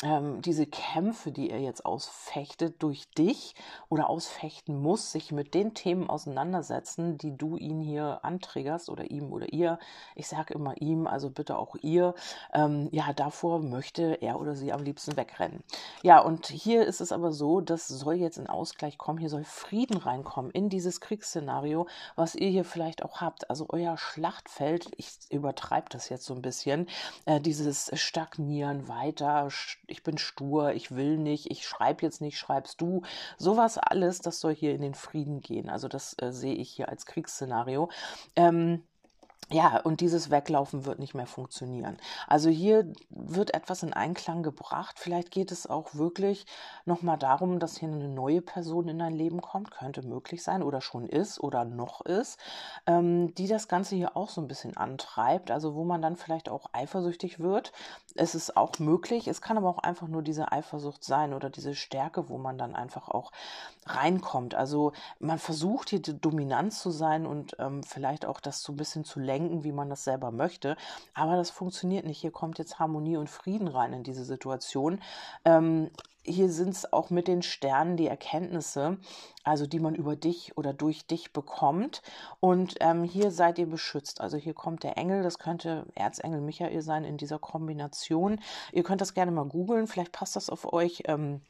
ähm, 0.04 0.42
diese 0.42 0.66
Kämpfe, 0.66 1.32
die 1.32 1.50
er 1.50 1.60
jetzt 1.60 1.86
ausfechtet 1.86 2.82
durch 2.82 3.10
dich 3.12 3.56
oder 3.90 4.10
ausfechten 4.10 4.82
muss, 4.82 5.12
sich 5.12 5.32
mit 5.32 5.54
den 5.54 5.74
Themen 5.74 6.10
auseinandersetzen, 6.10 7.18
die 7.18 7.38
du 7.38 7.58
ihn 7.58 7.80
hier 7.80 8.20
anträgerst 8.24 8.90
oder 8.90 9.12
ihm 9.12 9.32
oder 9.32 9.54
ihr. 9.54 9.80
Ich 10.16 10.28
sage 10.28 10.54
immer 10.54 10.80
ihm, 10.82 11.08
also 11.08 11.30
bitte 11.30 11.58
auch 11.58 11.76
ihr. 11.82 12.16
Ähm, 12.54 12.90
ja, 12.92 13.14
davor 13.14 13.60
möchte 13.60 14.22
er 14.22 14.40
oder 14.40 14.56
sie 14.56 14.74
am 14.74 14.84
liebsten 14.84 15.16
wegrennen. 15.18 15.64
Ja, 16.02 16.20
und 16.20 16.48
hier 16.48 16.86
ist 16.86 17.02
es 17.02 17.12
aber 17.12 17.32
so, 17.32 17.62
das 17.62 17.88
soll 17.88 18.16
jetzt 18.16 18.38
in 18.38 18.48
Ausgleich 18.48 18.98
kommen. 18.98 19.20
Hier 19.20 19.30
soll 19.30 19.44
Frieden 19.44 19.98
reinkommen 19.98 20.52
in 20.52 20.70
dieses 20.70 21.00
Kriegsszenario, 21.02 21.88
was 22.16 22.36
ihr 22.36 22.50
hier 22.50 22.66
vielleicht 22.66 23.04
auch 23.04 23.22
habt. 23.22 23.50
Also 23.50 23.68
euer 23.70 23.98
Schlachtfeld, 23.98 24.92
ich 24.98 25.12
übertreibe 25.30 25.90
das 25.90 26.10
jetzt 26.10 26.26
so 26.26 26.34
ein 26.34 26.42
bisschen, 26.42 26.88
äh, 27.26 27.40
dieses 27.40 27.92
Stagnieren 27.94 28.88
weiter, 28.88 29.50
ich 29.92 30.04
bin 30.04 30.18
stur, 30.18 30.74
ich 30.74 30.96
will 30.96 31.18
nicht, 31.18 31.52
ich 31.52 31.68
schreibe 31.68 32.04
jetzt 32.04 32.22
nicht, 32.22 32.38
schreibst 32.38 32.82
du. 32.82 33.04
Sowas 33.38 33.78
alles, 33.78 34.20
das 34.20 34.40
soll 34.40 34.56
hier 34.56 34.74
in 34.74 34.82
den 34.82 34.96
Frieden 34.96 35.42
gehen. 35.42 35.70
Also 35.70 35.88
das 35.88 36.16
äh, 36.20 36.32
sehe 36.32 36.56
ich 36.56 36.72
hier 36.72 36.90
als 36.90 37.06
Kriegsszenario. 37.06 37.90
Ähm, 38.36 38.84
ja, 39.52 39.82
und 39.82 40.00
dieses 40.00 40.30
Weglaufen 40.30 40.86
wird 40.86 41.00
nicht 41.00 41.14
mehr 41.14 41.28
funktionieren. 41.28 41.98
Also 42.28 42.50
hier 42.50 42.92
wird 43.10 43.54
etwas 43.54 43.84
in 43.84 43.92
Einklang 43.92 44.44
gebracht. 44.44 44.98
Vielleicht 44.98 45.30
geht 45.30 45.52
es 45.52 45.68
auch 45.68 45.94
wirklich 45.94 46.46
nochmal 46.86 47.18
darum, 47.18 47.60
dass 47.60 47.78
hier 47.78 47.90
eine 47.90 48.08
neue 48.08 48.42
Person 48.42 48.88
in 48.88 49.00
dein 49.00 49.14
Leben 49.14 49.42
kommt. 49.42 49.72
Könnte 49.72 50.04
möglich 50.04 50.42
sein 50.42 50.64
oder 50.64 50.80
schon 50.80 51.06
ist 51.06 51.40
oder 51.42 51.66
noch 51.66 52.00
ist, 52.02 52.40
ähm, 52.88 53.36
die 53.36 53.48
das 53.48 53.68
Ganze 53.68 53.96
hier 53.96 54.16
auch 54.16 54.30
so 54.30 54.40
ein 54.40 54.48
bisschen 54.48 54.78
antreibt. 54.78 55.52
Also 55.52 55.76
wo 55.76 55.84
man 55.84 56.02
dann 56.02 56.16
vielleicht 56.16 56.48
auch 56.48 56.70
eifersüchtig 56.72 57.40
wird. 57.40 57.74
Es 58.16 58.36
ist 58.36 58.56
auch 58.56 58.80
möglich. 58.80 59.28
Es 59.28 59.42
kann 59.42 59.58
aber 59.58 59.70
auch 59.70 59.80
einfach 59.80 60.08
nur 60.08 60.22
diese 60.22 60.52
Eifersucht 60.52 61.04
sein 61.04 61.34
oder 61.34 61.50
diese 61.50 61.76
Stärke, 61.76 62.30
wo 62.30 62.38
man 62.38 62.58
dann 62.58 62.74
einfach 62.74 63.10
auch 63.10 63.34
reinkommt. 63.86 64.56
Also 64.56 64.94
man 65.20 65.40
versucht 65.40 65.90
hier 65.90 66.02
die 66.02 66.20
Dominanz 66.20 66.82
zu 66.82 66.92
sein 66.92 67.26
und 67.26 67.58
ähm, 67.60 67.84
vielleicht 67.84 68.26
auch 68.26 68.40
das 68.40 68.62
so 68.62 68.72
ein 68.72 68.78
bisschen 68.78 69.04
zu 69.04 69.20
lenken 69.20 69.41
denken, 69.42 69.64
wie 69.64 69.72
man 69.72 69.90
das 69.90 70.04
selber 70.04 70.32
möchte. 70.32 70.76
Aber 71.14 71.36
das 71.36 71.50
funktioniert 71.50 72.06
nicht. 72.06 72.20
Hier 72.20 72.32
kommt 72.32 72.60
jetzt 72.60 72.80
Harmonie 72.80 73.18
und 73.18 73.30
Frieden 73.30 73.68
rein 73.68 73.94
in 73.94 74.04
diese 74.04 74.26
Situation. 74.26 75.02
Ähm, 75.46 75.90
hier 76.24 76.52
sind 76.52 76.70
es 76.70 76.94
auch 76.94 77.10
mit 77.10 77.28
den 77.28 77.42
Sternen 77.42 77.98
die 77.98 78.06
Erkenntnisse, 78.06 78.98
also 79.44 79.66
die 79.66 79.80
man 79.80 79.96
über 79.96 80.16
dich 80.16 80.56
oder 80.56 80.72
durch 80.72 81.08
dich 81.08 81.34
bekommt. 81.34 82.04
Und 82.40 82.76
ähm, 82.80 83.04
hier 83.04 83.32
seid 83.32 83.58
ihr 83.58 83.68
beschützt. 83.68 84.22
Also 84.22 84.38
hier 84.38 84.54
kommt 84.54 84.84
der 84.84 84.98
Engel, 84.98 85.24
das 85.24 85.40
könnte 85.40 85.88
Erzengel 85.96 86.42
Michael 86.42 86.82
sein 86.84 87.06
in 87.06 87.18
dieser 87.18 87.40
Kombination. 87.40 88.40
Ihr 88.72 88.84
könnt 88.84 89.02
das 89.02 89.16
gerne 89.16 89.32
mal 89.32 89.46
googeln, 89.46 89.88
vielleicht 89.88 90.12
passt 90.12 90.36
das 90.36 90.52
auf 90.52 90.72
euch. 90.72 91.04
Ähm, 91.06 91.42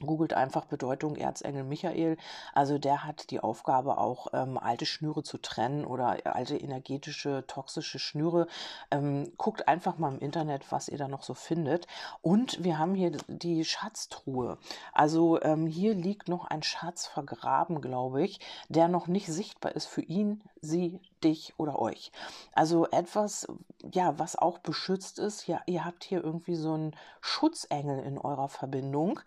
Googelt 0.00 0.34
einfach 0.34 0.64
Bedeutung 0.64 1.14
Erzengel 1.16 1.62
Michael. 1.62 2.16
Also 2.52 2.78
der 2.78 3.04
hat 3.04 3.30
die 3.30 3.40
Aufgabe 3.40 3.98
auch 3.98 4.26
ähm, 4.32 4.58
alte 4.58 4.86
Schnüre 4.86 5.22
zu 5.22 5.38
trennen 5.38 5.84
oder 5.84 6.18
alte 6.24 6.56
energetische, 6.56 7.44
toxische 7.46 8.00
Schnüre. 8.00 8.48
Ähm, 8.90 9.32
guckt 9.38 9.68
einfach 9.68 9.98
mal 9.98 10.12
im 10.12 10.18
Internet, 10.18 10.72
was 10.72 10.88
ihr 10.88 10.98
da 10.98 11.06
noch 11.06 11.22
so 11.22 11.34
findet. 11.34 11.86
Und 12.22 12.62
wir 12.64 12.78
haben 12.78 12.94
hier 12.94 13.12
die 13.28 13.64
Schatztruhe. 13.64 14.58
Also 14.92 15.40
ähm, 15.42 15.66
hier 15.66 15.94
liegt 15.94 16.28
noch 16.28 16.46
ein 16.46 16.64
Schatz 16.64 17.06
vergraben, 17.06 17.80
glaube 17.80 18.24
ich, 18.24 18.40
der 18.68 18.88
noch 18.88 19.06
nicht 19.06 19.28
sichtbar 19.28 19.76
ist 19.76 19.86
für 19.86 20.02
ihn, 20.02 20.42
sie, 20.60 21.00
dich 21.22 21.54
oder 21.56 21.78
euch. 21.78 22.10
Also 22.52 22.86
etwas, 22.88 23.46
ja, 23.92 24.18
was 24.18 24.36
auch 24.36 24.58
beschützt 24.58 25.18
ist. 25.18 25.46
Ja, 25.46 25.60
ihr 25.66 25.84
habt 25.84 26.04
hier 26.04 26.22
irgendwie 26.22 26.56
so 26.56 26.74
einen 26.74 26.96
Schutzengel 27.20 28.00
in 28.00 28.18
eurer 28.18 28.48
Verbindung 28.48 29.20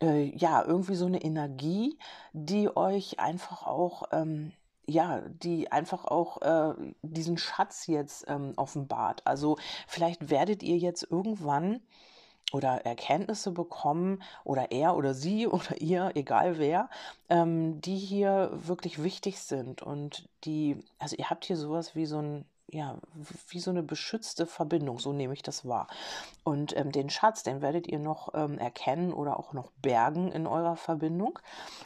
äh, 0.00 0.36
ja, 0.36 0.64
irgendwie 0.64 0.94
so 0.94 1.06
eine 1.06 1.22
Energie, 1.22 1.98
die 2.32 2.74
euch 2.76 3.18
einfach 3.20 3.66
auch, 3.66 4.04
ähm, 4.12 4.52
ja, 4.86 5.20
die 5.28 5.70
einfach 5.70 6.04
auch 6.04 6.42
äh, 6.42 6.74
diesen 7.02 7.38
Schatz 7.38 7.86
jetzt 7.86 8.24
ähm, 8.28 8.54
offenbart. 8.56 9.26
Also 9.26 9.56
vielleicht 9.86 10.30
werdet 10.30 10.62
ihr 10.62 10.78
jetzt 10.78 11.06
irgendwann 11.10 11.80
oder 12.52 12.84
Erkenntnisse 12.84 13.52
bekommen 13.52 14.22
oder 14.44 14.72
er 14.72 14.96
oder 14.96 15.14
sie 15.14 15.46
oder 15.48 15.80
ihr, 15.80 16.12
egal 16.14 16.58
wer, 16.58 16.88
ähm, 17.28 17.80
die 17.80 17.96
hier 17.96 18.50
wirklich 18.52 19.02
wichtig 19.02 19.40
sind 19.40 19.82
und 19.82 20.28
die, 20.44 20.78
also 20.98 21.16
ihr 21.16 21.30
habt 21.30 21.44
hier 21.44 21.56
sowas 21.56 21.94
wie 21.94 22.06
so 22.06 22.20
ein 22.20 22.44
ja, 22.72 22.96
wie 23.48 23.58
so 23.58 23.70
eine 23.70 23.82
beschützte 23.82 24.46
Verbindung, 24.46 24.98
so 24.98 25.12
nehme 25.12 25.34
ich 25.34 25.42
das 25.42 25.66
wahr. 25.66 25.88
Und 26.44 26.76
ähm, 26.76 26.92
den 26.92 27.10
Schatz, 27.10 27.42
den 27.42 27.62
werdet 27.62 27.86
ihr 27.86 27.98
noch 27.98 28.32
ähm, 28.34 28.58
erkennen 28.58 29.12
oder 29.12 29.38
auch 29.38 29.52
noch 29.52 29.70
bergen 29.82 30.30
in 30.30 30.46
eurer 30.46 30.76
Verbindung. 30.76 31.38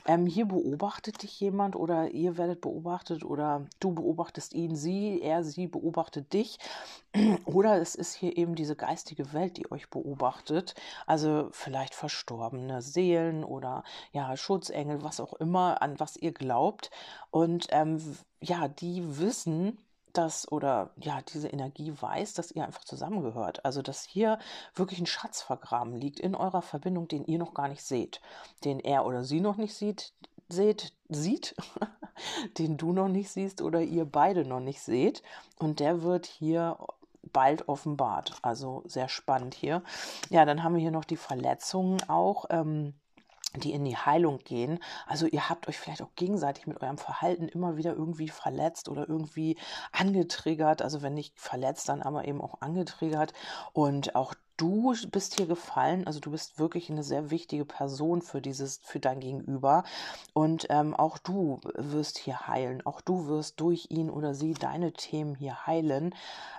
Ähm, 0.06 0.26
hier 0.26 0.46
beobachtet 0.46 1.22
dich 1.22 1.40
jemand 1.40 1.76
oder 1.76 2.10
ihr 2.10 2.36
werdet 2.36 2.60
beobachtet 2.60 3.24
oder 3.24 3.66
du 3.80 3.94
beobachtest 3.94 4.52
ihn, 4.52 4.76
sie, 4.76 5.20
er, 5.22 5.42
sie 5.42 5.66
beobachtet 5.66 6.32
dich. 6.32 6.58
Oder 7.44 7.80
es 7.80 7.94
ist 7.94 8.14
hier 8.14 8.36
eben 8.36 8.56
diese 8.56 8.74
geistige 8.74 9.32
Welt, 9.32 9.56
die 9.56 9.70
euch 9.70 9.88
beobachtet. 9.88 10.74
Also 11.06 11.48
vielleicht 11.52 11.94
verstorbene 11.94 12.82
Seelen 12.82 13.44
oder 13.44 13.84
ja, 14.10 14.36
Schutzengel, 14.36 15.04
was 15.04 15.20
auch 15.20 15.34
immer, 15.34 15.80
an 15.80 16.00
was 16.00 16.16
ihr 16.16 16.32
glaubt. 16.32 16.90
Und 17.30 17.68
ähm, 17.70 18.00
ja, 18.40 18.66
die 18.66 19.18
wissen, 19.18 19.78
dass 20.18 20.50
oder 20.50 20.90
ja, 20.96 21.20
diese 21.22 21.48
Energie 21.48 21.92
weiß, 21.98 22.34
dass 22.34 22.50
ihr 22.50 22.64
einfach 22.64 22.84
zusammengehört. 22.84 23.64
Also, 23.64 23.82
dass 23.82 24.04
hier 24.04 24.38
wirklich 24.74 25.00
ein 25.00 25.06
Schatz 25.06 25.42
vergraben 25.42 25.94
liegt 25.96 26.20
in 26.20 26.34
eurer 26.34 26.62
Verbindung, 26.62 27.08
den 27.08 27.24
ihr 27.24 27.38
noch 27.38 27.54
gar 27.54 27.68
nicht 27.68 27.82
seht, 27.82 28.20
den 28.64 28.80
er 28.80 29.04
oder 29.06 29.24
sie 29.24 29.40
noch 29.40 29.56
nicht 29.56 29.74
sieht, 29.74 30.12
seht, 30.48 30.92
sieht, 31.08 31.54
den 32.58 32.76
du 32.76 32.92
noch 32.92 33.08
nicht 33.08 33.30
siehst 33.30 33.62
oder 33.62 33.80
ihr 33.80 34.04
beide 34.04 34.44
noch 34.44 34.60
nicht 34.60 34.80
seht. 34.80 35.22
Und 35.58 35.80
der 35.80 36.02
wird 36.02 36.26
hier 36.26 36.78
bald 37.32 37.68
offenbart. 37.68 38.38
Also 38.42 38.82
sehr 38.86 39.08
spannend 39.08 39.54
hier. 39.54 39.82
Ja, 40.30 40.44
dann 40.44 40.62
haben 40.62 40.74
wir 40.74 40.82
hier 40.82 40.90
noch 40.90 41.04
die 41.04 41.16
Verletzungen 41.16 41.98
auch. 42.08 42.46
Ähm, 42.50 42.94
die 43.60 43.72
in 43.72 43.84
die 43.84 43.96
Heilung 43.96 44.38
gehen. 44.38 44.78
Also 45.06 45.26
ihr 45.26 45.48
habt 45.48 45.68
euch 45.68 45.78
vielleicht 45.78 46.02
auch 46.02 46.14
gegenseitig 46.16 46.66
mit 46.66 46.82
eurem 46.82 46.98
Verhalten 46.98 47.48
immer 47.48 47.76
wieder 47.76 47.94
irgendwie 47.94 48.28
verletzt 48.28 48.88
oder 48.88 49.08
irgendwie 49.08 49.56
angetriggert. 49.92 50.82
Also 50.82 51.02
wenn 51.02 51.14
nicht 51.14 51.38
verletzt, 51.40 51.88
dann 51.88 52.02
aber 52.02 52.26
eben 52.26 52.40
auch 52.40 52.60
angetriggert. 52.60 53.32
Und 53.72 54.14
auch 54.14 54.34
du 54.56 54.94
bist 55.10 55.36
hier 55.36 55.46
gefallen, 55.46 56.06
also 56.06 56.20
du 56.20 56.30
bist 56.30 56.58
wirklich 56.58 56.90
eine 56.90 57.02
sehr 57.02 57.30
wichtige 57.30 57.64
Person 57.64 58.22
für 58.22 58.40
dieses, 58.40 58.78
für 58.82 59.00
dein 59.00 59.20
Gegenüber. 59.20 59.84
Und 60.32 60.66
ähm, 60.70 60.94
auch 60.94 61.18
du 61.18 61.60
wirst 61.74 62.18
hier 62.18 62.46
heilen. 62.46 62.84
Auch 62.86 63.00
du 63.00 63.26
wirst 63.26 63.60
durch 63.60 63.86
ihn 63.90 64.10
oder 64.10 64.34
sie 64.34 64.54
deine 64.54 64.92
Themen 64.92 65.34
hier 65.34 65.66
heilen. 65.66 66.14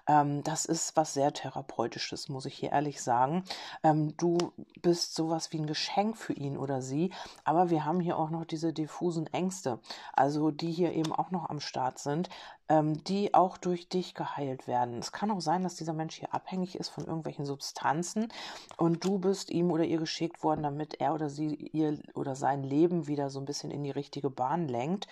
Ähm, 0.08 0.44
das 0.44 0.66
ist 0.66 0.96
was 0.96 1.14
sehr 1.14 1.34
Therapeutisches, 1.34 2.30
muss 2.30 2.46
ich 2.46 2.56
hier 2.56 2.72
ehrlich 2.72 3.02
sagen. 3.02 3.44
Ähm, 3.84 4.16
du 4.18 4.38
bist 4.82 5.16
sowas 5.16 5.52
wie 5.52 5.60
ein 5.60 5.68
Geschenk 5.68 6.18
für 6.18 6.34
ihn 6.34 6.58
oder 6.58 6.82
sie. 6.82 7.12
Aber 7.44 7.70
wir 7.70 7.86
haben 7.86 8.00
hier 8.00 8.18
auch 8.18 8.30
noch 8.30 8.46
diese 8.46 8.74
diffusen 8.74 9.28
Ängste, 9.28 9.80
also 10.14 10.52
die 10.52 10.72
hier 10.72 10.94
eben 10.94 11.14
auch 11.14 11.32
noch 11.32 11.50
am 11.50 11.60
Start 11.60 12.00
sind 12.00 12.30
ähm, 12.68 13.04
die 13.04 13.34
auch 13.34 13.58
durch 13.58 13.90
dich 13.90 14.16
geheilt 14.16 14.68
werden. 14.68 14.98
Es 14.98 15.12
kann 15.12 15.32
auch 15.32 15.42
sein, 15.42 15.64
dass 15.64 15.76
dieser 15.76 15.94
Mensch 15.94 16.16
hier 16.16 16.34
abhängig 16.34 16.76
ist 16.76 16.90
von 16.90 17.06
irgendwelchen 17.06 17.46
Substanzen 17.46 17.85
und 18.78 19.04
du 19.04 19.20
bist 19.20 19.50
ihm 19.50 19.72
oder 19.72 19.84
ihr 19.84 19.98
geschickt 19.98 20.44
worden, 20.44 20.64
damit 20.64 21.00
er 21.00 21.14
oder 21.14 21.30
sie 21.30 21.56
ihr 21.56 22.00
oder 22.14 22.36
sein 22.36 22.64
Leben 22.64 23.08
wieder 23.08 23.30
so 23.30 23.40
ein 23.40 23.46
bisschen 23.46 23.72
in 23.72 23.84
die 23.84 23.92
richtige 23.92 24.30
Bahn 24.30 24.68
lenkt. 24.68 25.08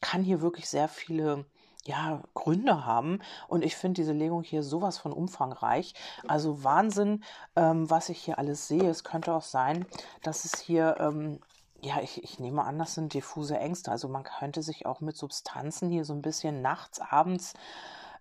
Kann 0.00 0.22
hier 0.22 0.40
wirklich 0.40 0.68
sehr 0.68 0.88
viele 0.88 1.44
ja, 1.84 2.22
Gründe 2.34 2.84
haben. 2.84 3.20
Und 3.48 3.64
ich 3.64 3.76
finde 3.76 4.00
diese 4.00 4.12
Legung 4.12 4.42
hier 4.42 4.62
sowas 4.62 4.98
von 4.98 5.12
umfangreich. 5.12 5.94
Also 6.26 6.64
Wahnsinn, 6.64 7.22
ähm, 7.54 7.88
was 7.88 8.08
ich 8.08 8.18
hier 8.18 8.38
alles 8.38 8.68
sehe. 8.68 8.88
Es 8.90 9.04
könnte 9.04 9.32
auch 9.32 9.42
sein, 9.42 9.86
dass 10.22 10.44
es 10.44 10.60
hier 10.60 10.96
ähm, 10.98 11.38
ja, 11.80 12.00
ich, 12.00 12.22
ich 12.24 12.40
nehme 12.40 12.64
an, 12.64 12.78
das 12.78 12.94
sind 12.94 13.14
diffuse 13.14 13.58
Ängste. 13.58 13.90
Also 13.90 14.08
man 14.08 14.24
könnte 14.24 14.62
sich 14.62 14.86
auch 14.86 15.00
mit 15.00 15.16
Substanzen 15.16 15.90
hier 15.90 16.04
so 16.04 16.14
ein 16.14 16.22
bisschen 16.22 16.62
nachts, 16.62 17.00
abends 17.00 17.54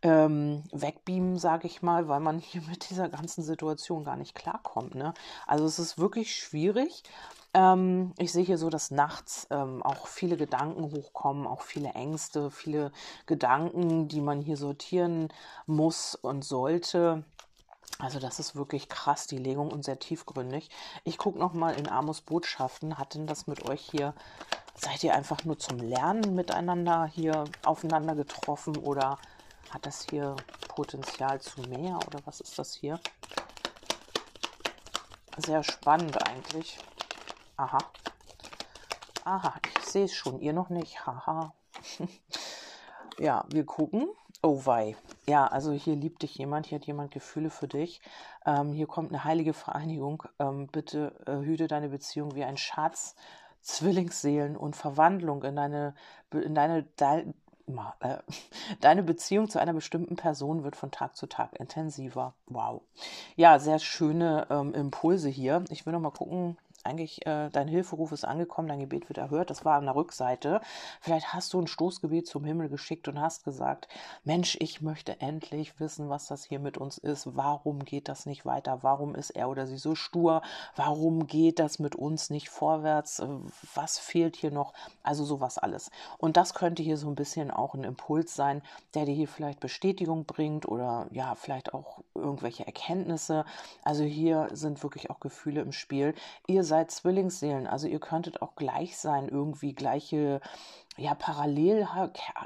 ähm, 0.05 0.61
wegbeamen, 0.71 1.39
sage 1.39 1.65
ich 1.65 1.81
mal, 1.81 2.07
weil 2.07 2.19
man 2.19 2.37
hier 2.37 2.61
mit 2.69 2.91
dieser 2.91 3.09
ganzen 3.09 3.41
Situation 3.41 4.03
gar 4.03 4.15
nicht 4.15 4.35
klarkommt. 4.35 4.93
Ne? 4.93 5.15
Also 5.47 5.65
es 5.65 5.79
ist 5.79 5.97
wirklich 5.97 6.35
schwierig. 6.35 7.01
Ähm, 7.55 8.13
ich 8.19 8.31
sehe 8.31 8.43
hier 8.43 8.59
so, 8.59 8.69
dass 8.69 8.91
nachts 8.91 9.47
ähm, 9.49 9.81
auch 9.81 10.05
viele 10.05 10.37
Gedanken 10.37 10.83
hochkommen, 10.83 11.47
auch 11.47 11.61
viele 11.61 11.89
Ängste, 11.93 12.51
viele 12.51 12.91
Gedanken, 13.25 14.07
die 14.07 14.21
man 14.21 14.41
hier 14.41 14.57
sortieren 14.57 15.29
muss 15.65 16.13
und 16.13 16.45
sollte. 16.45 17.23
Also 17.97 18.19
das 18.19 18.39
ist 18.39 18.55
wirklich 18.55 18.89
krass, 18.89 19.25
die 19.25 19.39
Legung 19.39 19.71
und 19.71 19.85
sehr 19.85 19.97
tiefgründig. 19.97 20.69
Ich 21.03 21.17
gucke 21.17 21.39
nochmal 21.39 21.79
in 21.79 21.89
Amos 21.89 22.21
Botschaften. 22.21 22.99
Hat 22.99 23.15
denn 23.15 23.25
das 23.25 23.47
mit 23.47 23.67
euch 23.67 23.81
hier, 23.81 24.13
seid 24.75 25.03
ihr 25.03 25.15
einfach 25.15 25.45
nur 25.45 25.57
zum 25.57 25.79
Lernen 25.79 26.35
miteinander 26.35 27.05
hier 27.11 27.45
aufeinander 27.63 28.13
getroffen 28.13 28.77
oder 28.77 29.17
hat 29.75 29.85
das 29.85 30.07
hier 30.09 30.37
Potenzial 30.69 31.41
zu 31.41 31.61
mehr 31.63 31.99
oder 32.07 32.19
was 32.23 32.39
ist 32.39 32.57
das 32.57 32.73
hier? 32.73 32.97
Sehr 35.37 35.63
spannend 35.63 36.25
eigentlich. 36.27 36.79
Aha. 37.57 37.79
Aha, 39.25 39.53
ich 39.77 39.85
sehe 39.85 40.05
es 40.05 40.13
schon, 40.13 40.39
ihr 40.39 40.53
noch 40.53 40.69
nicht. 40.69 41.05
Haha. 41.05 41.53
ja, 43.19 43.43
wir 43.49 43.65
gucken. 43.65 44.07
Oh 44.41 44.65
wei. 44.65 44.95
Ja, 45.27 45.47
also 45.47 45.73
hier 45.73 45.95
liebt 45.95 46.21
dich 46.21 46.35
jemand, 46.35 46.67
hier 46.67 46.77
hat 46.77 46.85
jemand 46.85 47.11
Gefühle 47.11 47.49
für 47.49 47.67
dich. 47.67 47.99
Ähm, 48.45 48.71
hier 48.71 48.87
kommt 48.87 49.09
eine 49.09 49.25
heilige 49.25 49.53
Vereinigung. 49.53 50.23
Ähm, 50.39 50.67
bitte 50.67 51.15
äh, 51.25 51.45
hüte 51.45 51.67
deine 51.67 51.89
Beziehung 51.89 52.33
wie 52.35 52.45
ein 52.45 52.55
Schatz, 52.55 53.15
Zwillingsseelen 53.61 54.55
und 54.55 54.75
Verwandlung 54.77 55.43
in 55.43 55.55
deine, 55.57 55.95
in 56.31 56.55
deine, 56.55 56.83
de, 56.83 57.33
deine 58.81 59.03
Beziehung 59.03 59.49
zu 59.49 59.59
einer 59.59 59.73
bestimmten 59.73 60.15
Person 60.15 60.63
wird 60.63 60.75
von 60.75 60.91
Tag 60.91 61.15
zu 61.15 61.27
Tag 61.27 61.59
intensiver. 61.59 62.33
Wow. 62.47 62.81
Ja, 63.35 63.59
sehr 63.59 63.79
schöne 63.79 64.47
ähm, 64.49 64.73
Impulse 64.73 65.29
hier. 65.29 65.63
Ich 65.69 65.85
will 65.85 65.93
noch 65.93 65.99
mal 65.99 66.11
gucken, 66.11 66.57
eigentlich 66.85 67.25
äh, 67.25 67.49
dein 67.49 67.67
Hilferuf 67.67 68.11
ist 68.11 68.25
angekommen, 68.25 68.67
dein 68.67 68.79
Gebet 68.79 69.09
wird 69.09 69.17
erhört. 69.17 69.49
Das 69.49 69.65
war 69.65 69.77
an 69.77 69.85
der 69.85 69.95
Rückseite. 69.95 70.61
Vielleicht 71.01 71.33
hast 71.33 71.53
du 71.53 71.61
ein 71.61 71.67
Stoßgebet 71.67 72.27
zum 72.27 72.45
Himmel 72.45 72.69
geschickt 72.69 73.07
und 73.07 73.19
hast 73.19 73.43
gesagt, 73.43 73.87
Mensch, 74.23 74.57
ich 74.59 74.81
möchte 74.81 75.19
endlich 75.21 75.79
wissen, 75.79 76.09
was 76.09 76.27
das 76.27 76.45
hier 76.45 76.59
mit 76.59 76.77
uns 76.77 76.97
ist. 76.97 77.35
Warum 77.35 77.79
geht 77.85 78.07
das 78.07 78.25
nicht 78.25 78.45
weiter? 78.45 78.79
Warum 78.81 79.15
ist 79.15 79.31
er 79.31 79.49
oder 79.49 79.67
sie 79.67 79.77
so 79.77 79.95
stur? 79.95 80.41
Warum 80.75 81.27
geht 81.27 81.59
das 81.59 81.79
mit 81.79 81.95
uns 81.95 82.29
nicht 82.29 82.49
vorwärts? 82.49 83.19
Äh, 83.19 83.27
was 83.73 83.97
fehlt 83.99 84.35
hier 84.35 84.51
noch? 84.51 84.73
Also 85.03 85.25
sowas 85.25 85.57
alles. 85.57 85.89
Und 86.17 86.37
das 86.37 86.53
könnte 86.53 86.83
hier 86.83 86.97
so 86.97 87.07
ein 87.07 87.15
bisschen 87.15 87.51
auch 87.51 87.73
ein 87.73 87.83
Impuls 87.83 88.35
sein, 88.35 88.61
der 88.93 89.05
dir 89.05 89.15
hier 89.15 89.27
vielleicht 89.27 89.59
Bestätigung 89.59 90.25
bringt 90.25 90.67
oder 90.67 91.07
ja, 91.11 91.35
vielleicht 91.35 91.73
auch 91.73 91.99
irgendwelche 92.13 92.65
Erkenntnisse. 92.65 93.45
Also 93.83 94.03
hier 94.03 94.49
sind 94.51 94.83
wirklich 94.83 95.09
auch 95.09 95.19
Gefühle 95.19 95.61
im 95.61 95.71
Spiel. 95.71 96.13
Ihr 96.47 96.63
seid 96.63 96.74
seid 96.75 96.91
Zwillingsseelen, 96.91 97.67
also 97.67 97.87
ihr 97.87 98.01
könntet 98.01 98.41
auch 98.41 98.55
gleich 98.55 98.97
sein, 98.97 99.29
irgendwie 99.29 99.73
gleiche 99.73 100.41
ja, 100.97 101.13
parallel 101.13 101.87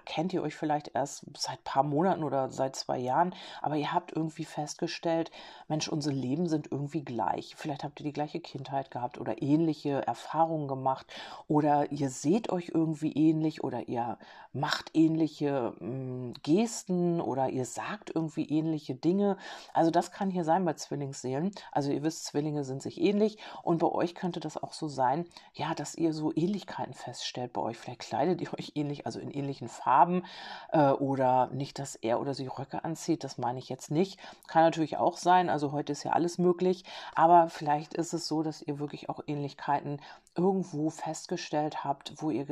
kennt 0.05 0.33
ihr 0.33 0.41
euch 0.41 0.55
vielleicht 0.55 0.89
erst 0.95 1.25
seit 1.37 1.63
paar 1.63 1.83
Monaten 1.83 2.23
oder 2.23 2.49
seit 2.49 2.75
zwei 2.75 2.97
Jahren, 2.97 3.35
aber 3.61 3.75
ihr 3.75 3.93
habt 3.93 4.11
irgendwie 4.15 4.45
festgestellt, 4.45 5.29
Mensch, 5.67 5.87
unsere 5.87 6.15
Leben 6.15 6.47
sind 6.47 6.71
irgendwie 6.71 7.03
gleich. 7.03 7.55
Vielleicht 7.55 7.83
habt 7.83 7.99
ihr 7.99 8.05
die 8.05 8.13
gleiche 8.13 8.39
Kindheit 8.39 8.89
gehabt 8.89 9.19
oder 9.19 9.41
ähnliche 9.41 10.05
Erfahrungen 10.07 10.67
gemacht 10.67 11.05
oder 11.47 11.91
ihr 11.91 12.09
seht 12.09 12.49
euch 12.49 12.71
irgendwie 12.73 13.13
ähnlich 13.13 13.63
oder 13.63 13.87
ihr 13.87 14.17
macht 14.51 14.91
ähnliche 14.95 15.73
mh, 15.79 15.87
hm, 15.87 16.33
Gesten 16.41 17.21
oder 17.21 17.49
ihr 17.49 17.65
sagt 17.65 18.11
irgendwie 18.13 18.45
ähnliche 18.45 18.95
Dinge. 18.95 19.37
Also 19.73 19.91
das 19.91 20.11
kann 20.11 20.31
hier 20.31 20.43
sein 20.43 20.65
bei 20.65 20.73
Zwillingsseelen. 20.73 21.51
Also 21.71 21.91
ihr 21.91 22.01
wisst, 22.01 22.25
Zwillinge 22.25 22.63
sind 22.63 22.81
sich 22.81 22.99
ähnlich 22.99 23.37
und 23.63 23.77
bei 23.77 23.87
euch 23.87 24.15
könnte 24.15 24.39
das 24.39 24.57
auch 24.57 24.73
so 24.73 24.87
sein, 24.87 25.25
ja, 25.53 25.75
dass 25.75 25.95
ihr 25.95 26.13
so 26.13 26.33
Ähnlichkeiten 26.35 26.93
feststellt 26.93 27.53
bei 27.53 27.61
euch. 27.61 27.77
Vielleicht 27.77 28.01
kleidet 28.01 28.38
ihr 28.41 28.53
euch 28.53 28.73
ähnlich, 28.75 29.05
also 29.05 29.19
in 29.19 29.31
ähnlichen 29.31 29.67
Farben 29.67 30.23
äh, 30.71 30.89
oder 30.91 31.47
nicht, 31.47 31.79
dass 31.79 31.95
er 31.95 32.19
oder 32.19 32.33
sie 32.33 32.47
Röcke 32.47 32.83
anzieht, 32.83 33.23
das 33.23 33.37
meine 33.37 33.59
ich 33.59 33.69
jetzt 33.69 33.91
nicht. 33.91 34.19
Kann 34.47 34.63
natürlich 34.63 34.97
auch 34.97 35.17
sein, 35.17 35.49
also 35.49 35.71
heute 35.71 35.91
ist 35.91 36.03
ja 36.03 36.11
alles 36.11 36.37
möglich, 36.37 36.83
aber 37.15 37.49
vielleicht 37.49 37.93
ist 37.93 38.13
es 38.13 38.27
so, 38.27 38.43
dass 38.43 38.61
ihr 38.61 38.79
wirklich 38.79 39.09
auch 39.09 39.21
Ähnlichkeiten 39.27 39.99
irgendwo 40.35 40.89
festgestellt 40.89 41.83
habt, 41.83 42.13
wo 42.17 42.29
ihr, 42.29 42.45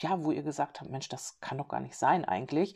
ja, 0.00 0.24
wo 0.24 0.30
ihr 0.30 0.42
gesagt 0.42 0.80
habt, 0.80 0.90
Mensch, 0.90 1.08
das 1.08 1.40
kann 1.40 1.58
doch 1.58 1.68
gar 1.68 1.80
nicht 1.80 1.96
sein 1.96 2.24
eigentlich. 2.24 2.74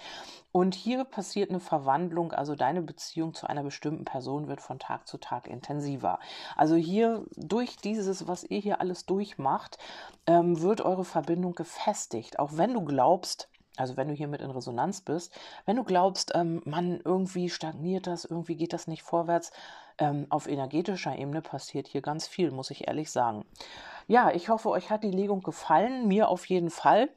Und 0.50 0.74
hier 0.74 1.04
passiert 1.04 1.50
eine 1.50 1.60
Verwandlung, 1.60 2.32
also 2.32 2.54
deine 2.54 2.82
Beziehung 2.82 3.34
zu 3.34 3.46
einer 3.46 3.62
bestimmten 3.62 4.04
Person 4.04 4.48
wird 4.48 4.60
von 4.60 4.78
Tag 4.78 5.06
zu 5.06 5.18
Tag 5.18 5.46
intensiver. 5.48 6.18
Also 6.56 6.74
hier 6.74 7.24
durch 7.36 7.76
dieses, 7.76 8.26
was 8.26 8.42
ihr 8.42 8.58
hier 8.58 8.80
alles 8.80 9.06
durchmacht, 9.06 9.78
ähm, 10.26 10.60
wird 10.60 10.80
eure 10.80 11.04
Verbindung 11.04 11.54
gefestigt. 11.54 12.15
Auch 12.38 12.50
wenn 12.54 12.74
du 12.74 12.84
glaubst, 12.84 13.48
also 13.76 13.96
wenn 13.96 14.08
du 14.08 14.14
hier 14.14 14.28
mit 14.28 14.40
in 14.40 14.50
Resonanz 14.50 15.00
bist, 15.02 15.38
wenn 15.64 15.76
du 15.76 15.84
glaubst, 15.84 16.32
ähm, 16.34 16.62
man 16.64 17.00
irgendwie 17.04 17.48
stagniert 17.50 18.06
das, 18.06 18.24
irgendwie 18.24 18.56
geht 18.56 18.72
das 18.72 18.86
nicht 18.86 19.02
vorwärts, 19.02 19.52
ähm, 19.98 20.26
auf 20.28 20.46
energetischer 20.48 21.16
Ebene 21.16 21.42
passiert 21.42 21.86
hier 21.88 22.02
ganz 22.02 22.26
viel, 22.26 22.50
muss 22.50 22.70
ich 22.70 22.88
ehrlich 22.88 23.10
sagen. 23.10 23.44
Ja, 24.06 24.30
ich 24.30 24.48
hoffe, 24.48 24.70
euch 24.70 24.90
hat 24.90 25.04
die 25.04 25.10
Legung 25.10 25.42
gefallen, 25.42 26.06
mir 26.06 26.28
auf 26.28 26.46
jeden 26.46 26.70
Fall. 26.70 27.08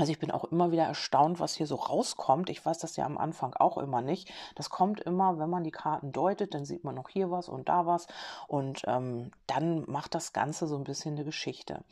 Also 0.00 0.12
ich 0.12 0.18
bin 0.18 0.30
auch 0.30 0.44
immer 0.44 0.72
wieder 0.72 0.84
erstaunt, 0.84 1.40
was 1.40 1.54
hier 1.54 1.66
so 1.66 1.74
rauskommt. 1.74 2.48
Ich 2.48 2.64
weiß 2.64 2.78
das 2.78 2.96
ja 2.96 3.04
am 3.04 3.18
Anfang 3.18 3.52
auch 3.52 3.76
immer 3.76 4.00
nicht. 4.00 4.32
Das 4.54 4.70
kommt 4.70 4.98
immer, 5.00 5.38
wenn 5.38 5.50
man 5.50 5.62
die 5.62 5.70
Karten 5.70 6.10
deutet, 6.10 6.54
dann 6.54 6.64
sieht 6.64 6.84
man 6.84 6.94
noch 6.94 7.10
hier 7.10 7.30
was 7.30 7.50
und 7.50 7.68
da 7.68 7.84
was. 7.84 8.06
Und 8.48 8.80
ähm, 8.86 9.30
dann 9.46 9.84
macht 9.90 10.14
das 10.14 10.32
Ganze 10.32 10.66
so 10.66 10.76
ein 10.78 10.84
bisschen 10.84 11.16
eine 11.16 11.26
Geschichte. 11.26 11.84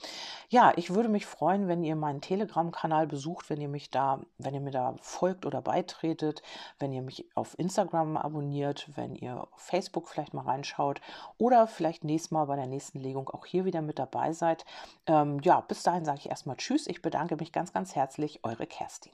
Ja, 0.48 0.72
ich 0.76 0.94
würde 0.94 1.10
mich 1.10 1.26
freuen, 1.26 1.68
wenn 1.68 1.84
ihr 1.84 1.96
meinen 1.96 2.22
Telegram-Kanal 2.22 3.06
besucht, 3.06 3.50
wenn 3.50 3.60
ihr 3.60 3.68
mich 3.68 3.90
da, 3.90 4.22
wenn 4.38 4.54
ihr 4.54 4.62
mir 4.62 4.70
da 4.70 4.94
folgt 5.02 5.44
oder 5.44 5.60
beitretet, 5.60 6.40
wenn 6.78 6.94
ihr 6.94 7.02
mich 7.02 7.26
auf 7.34 7.58
Instagram 7.58 8.16
abonniert, 8.16 8.88
wenn 8.94 9.16
ihr 9.16 9.42
auf 9.42 9.60
Facebook 9.60 10.08
vielleicht 10.08 10.32
mal 10.32 10.46
reinschaut 10.46 11.02
oder 11.36 11.66
vielleicht 11.66 12.04
nächstes 12.04 12.30
Mal 12.30 12.46
bei 12.46 12.56
der 12.56 12.68
nächsten 12.68 13.00
Legung 13.00 13.28
auch 13.28 13.44
hier 13.44 13.66
wieder 13.66 13.82
mit 13.82 13.98
dabei 13.98 14.32
seid. 14.32 14.64
Ähm, 15.04 15.40
ja, 15.42 15.60
bis 15.60 15.82
dahin 15.82 16.06
sage 16.06 16.20
ich 16.20 16.30
erstmal 16.30 16.56
Tschüss. 16.56 16.86
Ich 16.86 17.02
bedanke 17.02 17.36
mich 17.36 17.52
ganz, 17.52 17.74
ganz 17.74 17.97
herzlich, 17.98 18.38
eure 18.44 18.68
Kerstin. 18.68 19.10